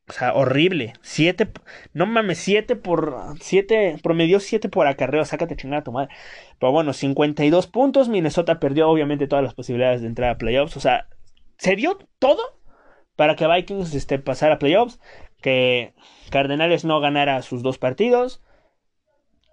[0.09, 0.93] O sea, horrible.
[1.01, 1.49] Siete.
[1.95, 3.17] No mames, siete por.
[3.41, 3.97] Siete.
[4.03, 5.25] Promedió siete por acarreo.
[5.25, 6.15] Sácate chingada a tu madre.
[6.59, 8.09] Pero bueno, 52 puntos.
[8.09, 10.77] Minnesota perdió, obviamente, todas las posibilidades de entrar a playoffs.
[10.77, 11.09] O sea,
[11.57, 12.61] se dio todo
[13.17, 15.01] para que Vikings este, pasara a playoffs.
[15.41, 15.95] Que
[16.31, 18.43] Cardenales no ganara sus dos partidos.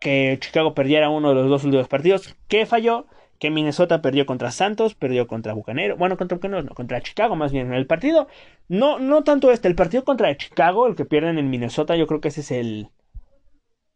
[0.01, 2.35] Que Chicago perdiera uno de los dos últimos partidos.
[2.49, 3.05] ¿Qué falló?
[3.41, 7.73] Que Minnesota perdió contra Santos, perdió contra Bucanero, bueno, contra no, contra Chicago más bien.
[7.73, 8.27] El partido,
[8.67, 12.21] no, no tanto este, el partido contra Chicago, el que pierden en Minnesota, yo creo
[12.21, 12.89] que ese es el,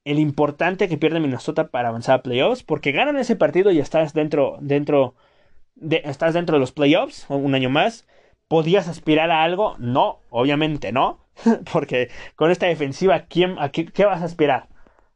[0.04, 4.16] el importante que pierde Minnesota para avanzar a playoffs, porque ganan ese partido y estás
[4.16, 5.14] dentro, dentro,
[5.76, 8.08] de, estás dentro de los playoffs un año más.
[8.48, 9.76] ¿Podías aspirar a algo?
[9.78, 11.20] No, obviamente no,
[11.72, 14.70] porque con esta defensiva, ¿quién, a qué, qué vas a aspirar?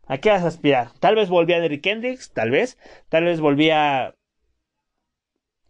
[0.06, 0.92] ¿A qué vas a aspirar?
[1.00, 2.80] Tal vez volvía Derrick Hendricks, tal vez.
[3.10, 4.16] Tal vez volvía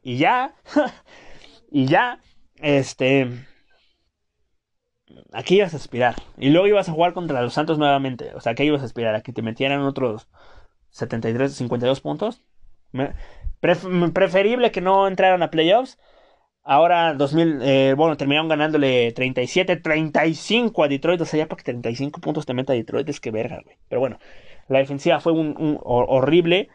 [0.04, 0.56] y ya,
[1.72, 2.20] y ya,
[2.58, 3.30] este,
[5.32, 6.16] aquí ibas a aspirar.
[6.38, 8.34] Y luego ibas a jugar contra los Santos nuevamente.
[8.36, 9.16] O sea, ¿qué ibas a aspirar?
[9.16, 10.28] ¿A que te metieran otros
[10.92, 12.44] 73, 52 puntos?
[14.14, 16.00] preferible que no entraran a playoffs.
[16.64, 21.22] Ahora, 2000, eh, bueno, terminaron ganándole 37, 35 a Detroit.
[21.22, 23.78] O sea, ya para que 35 puntos te meta Detroit es que verga, güey.
[23.88, 24.20] Pero bueno,
[24.68, 25.34] la defensiva fue
[25.84, 26.70] horrible.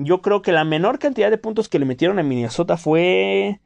[0.00, 3.60] Yo creo que la menor cantidad de puntos que le metieron a Minnesota fue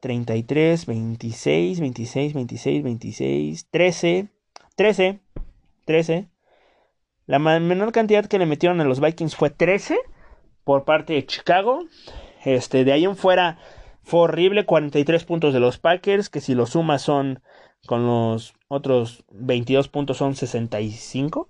[0.00, 4.28] 33, 26, 26, 26, 26, 13,
[4.76, 5.20] 13,
[5.86, 6.28] 13.
[7.24, 9.98] La menor cantidad que le metieron a los Vikings fue 13
[10.64, 11.84] por parte de Chicago.
[12.44, 13.58] Este, de ahí en fuera
[14.02, 17.42] fue horrible, 43 puntos de los Packers, que si lo sumas son
[17.86, 21.48] con los otros 22 puntos son 65.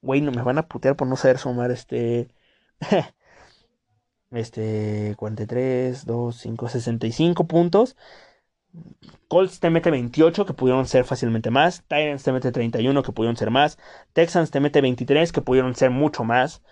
[0.00, 2.28] Güey, no me van a putear por no saber sumar este
[4.30, 7.96] este 43, 2, 5, 65 puntos.
[9.28, 11.82] Colts te mete 28 que pudieron ser fácilmente más.
[11.82, 13.78] Titans te mete 31 que pudieron ser más.
[14.12, 16.62] Texans te mete 23 que pudieron ser mucho más.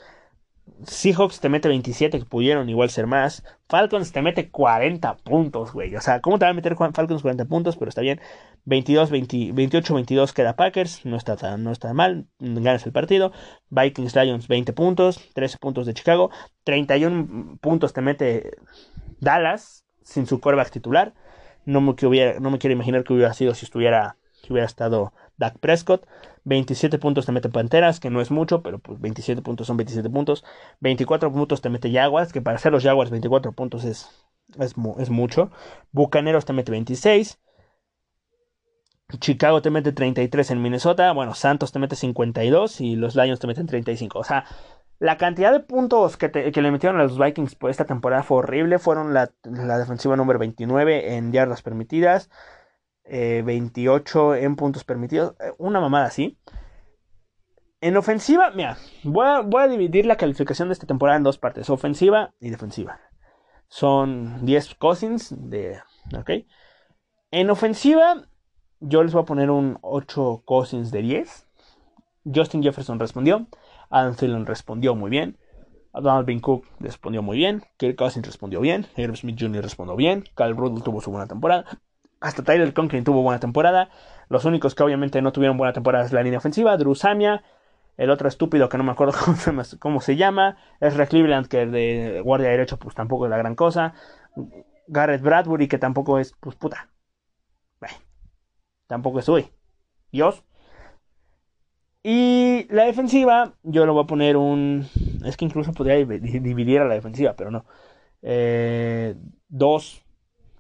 [0.84, 3.44] Seahawks te mete 27, que pudieron igual ser más.
[3.68, 5.94] Falcons te mete 40 puntos, güey.
[5.96, 7.76] O sea, ¿cómo te va a meter Falcons 40 puntos?
[7.76, 8.20] Pero está bien.
[8.64, 11.04] 22, 28, 22 queda Packers.
[11.04, 12.26] No está, no está mal.
[12.38, 13.32] Ganas el partido.
[13.70, 15.20] Vikings, Lions 20 puntos.
[15.34, 16.30] 13 puntos de Chicago.
[16.64, 18.52] 31 puntos te mete
[19.20, 21.14] Dallas sin su coreback titular.
[21.64, 25.12] No me, hubiera, no me quiero imaginar que hubiera sido si estuviera, si hubiera estado
[25.38, 26.06] Dak Prescott.
[26.44, 30.10] 27 puntos te mete Panteras, que no es mucho, pero pues 27 puntos son 27
[30.10, 30.44] puntos.
[30.80, 34.08] 24 puntos te mete Jaguars, que para ser los Jaguars 24 puntos es,
[34.58, 35.50] es, mucho.
[35.92, 37.38] Bucaneros te mete 26.
[39.20, 41.12] Chicago te mete 33 en Minnesota.
[41.12, 44.18] Bueno, Santos te mete 52 y los Lions te meten 35.
[44.18, 44.44] O sea,
[44.98, 48.38] la cantidad de puntos que, que le metieron a los Vikings por esta temporada fue
[48.38, 48.78] horrible.
[48.78, 52.28] Fueron la, la defensiva número 29 en yardas permitidas.
[53.08, 56.38] 28 eh, en puntos permitidos, eh, una mamada así.
[57.80, 62.34] En ofensiva, mira, voy a, dividir la calificación de esta temporada en dos partes, ofensiva
[62.40, 63.00] y defensiva.
[63.68, 65.78] Son 10 cousins de...
[66.18, 66.30] ¿Ok?
[67.30, 68.26] En ofensiva,
[68.80, 71.48] yo les voy a poner un 8 cousins de 10.
[72.34, 73.46] Justin Jefferson respondió.
[73.90, 75.38] Adam Thielen respondió muy bien.
[75.92, 77.62] Donald Cook respondió muy bien.
[77.76, 78.86] Kirk Cousins respondió bien.
[78.96, 79.62] Herb Smith Jr.
[79.62, 80.24] respondió bien.
[80.36, 81.64] Kyle Rudolph tuvo su buena temporada.
[82.20, 83.90] Hasta Tyler Conklin tuvo buena temporada.
[84.28, 86.76] Los únicos que obviamente no tuvieron buena temporada es la línea ofensiva.
[86.76, 87.44] Drew Samia.
[87.96, 89.14] El otro estúpido que no me acuerdo
[89.80, 90.56] cómo se, llama.
[90.80, 93.94] Es Cleveland, que de guardia derecho pues tampoco es la gran cosa.
[94.86, 96.90] Garrett Bradbury, que tampoco es, pues puta.
[98.86, 99.50] tampoco es hoy.
[100.12, 100.44] Dios.
[102.02, 104.88] Y la defensiva, yo lo voy a poner un...
[105.24, 107.66] Es que incluso podría dividir a la defensiva, pero no.
[108.22, 109.14] Eh,
[109.48, 110.04] dos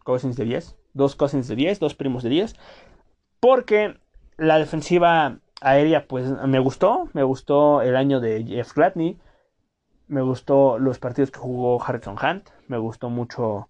[0.04, 2.56] Cousins de 10 dos cousins de 10, dos primos de 10,
[3.40, 3.96] porque
[4.36, 9.16] la defensiva aérea pues me gustó, me gustó el año de Jeff Gladney,
[10.06, 13.68] me gustó los partidos que jugó Harrison Hunt, me gustó mucho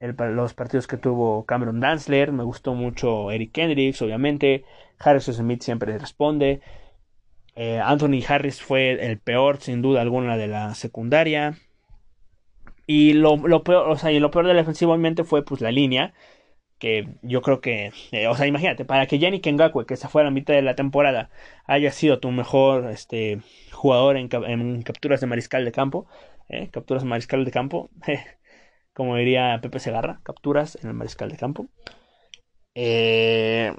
[0.00, 4.64] los partidos que tuvo Cameron Danzler, me gustó mucho Eric Kendricks, obviamente,
[4.98, 6.62] Harrison Smith siempre responde,
[7.54, 11.58] eh, Anthony Harris fue el peor sin duda alguna de la secundaria,
[12.90, 15.70] y lo, peor, o sea, y lo peor de la defensiva obviamente fue pues la
[15.70, 16.12] línea.
[16.80, 20.22] Que yo creo que, eh, o sea, imagínate, para que Yannick Ngakwe, que se fue
[20.22, 21.30] a la mitad de la temporada,
[21.66, 23.40] haya sido tu mejor este,
[23.72, 24.28] jugador en,
[24.82, 26.08] capturas de mariscal de campo,
[26.48, 27.90] eh, capturas de mariscal de campo,
[28.94, 31.68] como diría Pepe Segarra, capturas en el mariscal de campo.
[32.74, 33.72] Eh,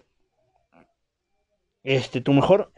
[1.83, 2.71] este, tu mejor,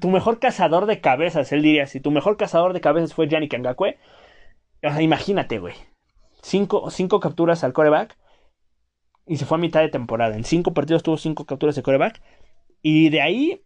[0.00, 3.56] tu mejor cazador de cabezas, él diría, si tu mejor cazador de cabezas fue Yannick
[3.56, 3.98] Ngakwe,
[5.00, 5.74] imagínate, güey.
[6.42, 8.16] Cinco, cinco capturas al coreback.
[9.26, 10.36] Y se fue a mitad de temporada.
[10.36, 12.22] En cinco partidos tuvo cinco capturas de coreback.
[12.82, 13.62] Y de ahí,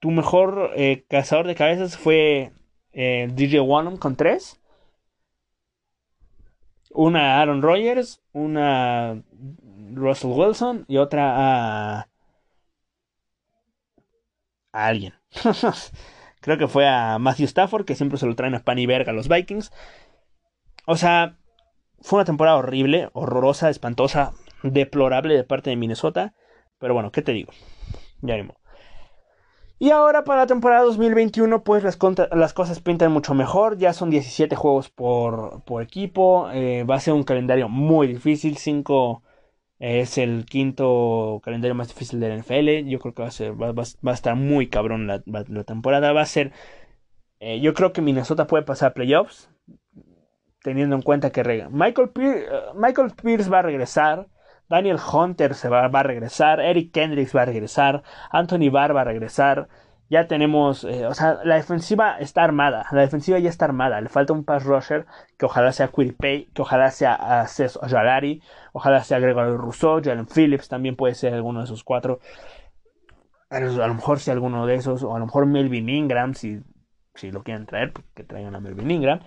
[0.00, 2.52] tu mejor eh, cazador de cabezas fue
[2.92, 4.60] eh, DJ Wanham con tres.
[6.90, 9.22] Una Aaron Rodgers, una
[9.92, 12.08] Russell Wilson y otra a,
[14.72, 15.14] a alguien.
[16.40, 19.12] Creo que fue a Matthew Stafford, que siempre se lo traen a pan y verga
[19.12, 19.70] a los Vikings.
[20.90, 21.36] O sea,
[22.00, 24.32] fue una temporada horrible, horrorosa, espantosa,
[24.62, 26.32] deplorable de parte de Minnesota.
[26.78, 27.52] Pero bueno, ¿qué te digo?
[28.22, 28.54] Ya mismo.
[29.78, 31.98] Y ahora para la temporada 2021, pues las,
[32.32, 33.76] las, cosas pintan mucho mejor.
[33.76, 36.48] Ya son 17 juegos por, equipo.
[36.52, 38.56] Eh, va a ser un calendario muy difícil.
[38.56, 39.22] 5
[39.78, 42.88] es el quinto calendario más difícil de la NFL.
[42.88, 43.74] Yo creo que va a, ser, va,
[44.10, 46.14] a estar muy cabrón la, temporada.
[46.14, 46.52] Va a ser.
[47.40, 49.50] Eh, yo creo que Minnesota puede pasar a playoffs.
[50.68, 54.26] Teniendo en cuenta que Michael, eh, Michael Pierce va a regresar.
[54.68, 59.04] Daniel Hunter se va, a regresar, Eric Kendricks va a regresar, Anthony Barr va a
[59.04, 59.68] regresar.
[60.10, 63.98] Ya tenemos, eh, o sea, la defensiva está armada, la defensiva ya está armada.
[64.02, 65.06] Le falta un pass rusher
[65.38, 68.42] que ojalá sea Pay, que ojalá sea Cés Jalari,
[68.74, 72.20] ojalá sea Gregory Rousseau, Jalen Phillips también puede ser alguno de esos cuatro.
[73.48, 76.60] A lo mejor sea alguno de esos, o a lo mejor Melvin Ingram, si,
[77.14, 79.20] si lo quieren traer, pues que traigan a Melvin Ingram.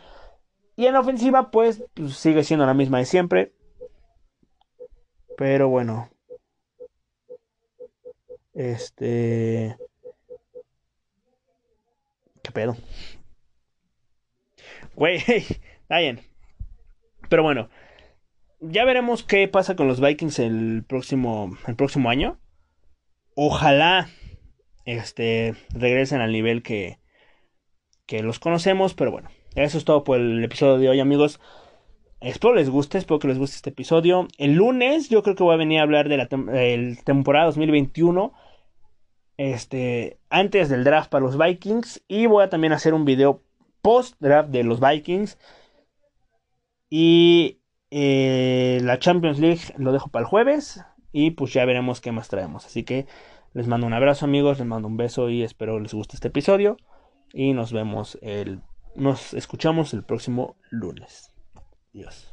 [0.81, 3.53] Y en la ofensiva, pues, pues sigue siendo la misma de siempre.
[5.37, 6.09] Pero bueno.
[8.55, 9.77] Este.
[12.41, 12.75] ¿Qué pedo?
[14.95, 16.21] Güey, está bien.
[17.29, 17.69] Pero bueno.
[18.59, 22.39] Ya veremos qué pasa con los Vikings el próximo, el próximo año.
[23.35, 24.09] Ojalá
[24.85, 26.97] este, regresen al nivel que,
[28.07, 28.95] que los conocemos.
[28.95, 31.39] Pero bueno, eso es todo por el episodio de hoy, amigos.
[32.21, 34.27] Espero les guste, espero que les guste este episodio.
[34.37, 36.27] El lunes yo creo que voy a venir a hablar de la
[37.03, 38.31] temporada 2021.
[39.37, 42.03] Este, antes del draft para los Vikings.
[42.07, 43.41] Y voy a también hacer un video
[43.81, 45.39] post draft de los Vikings.
[46.91, 50.85] Y eh, la Champions League lo dejo para el jueves.
[51.11, 52.65] Y pues ya veremos qué más traemos.
[52.67, 53.07] Así que
[53.53, 56.77] les mando un abrazo amigos, les mando un beso y espero les guste este episodio.
[57.33, 58.61] Y nos vemos el...
[58.95, 61.31] Nos escuchamos el próximo lunes.
[61.93, 62.30] Dios.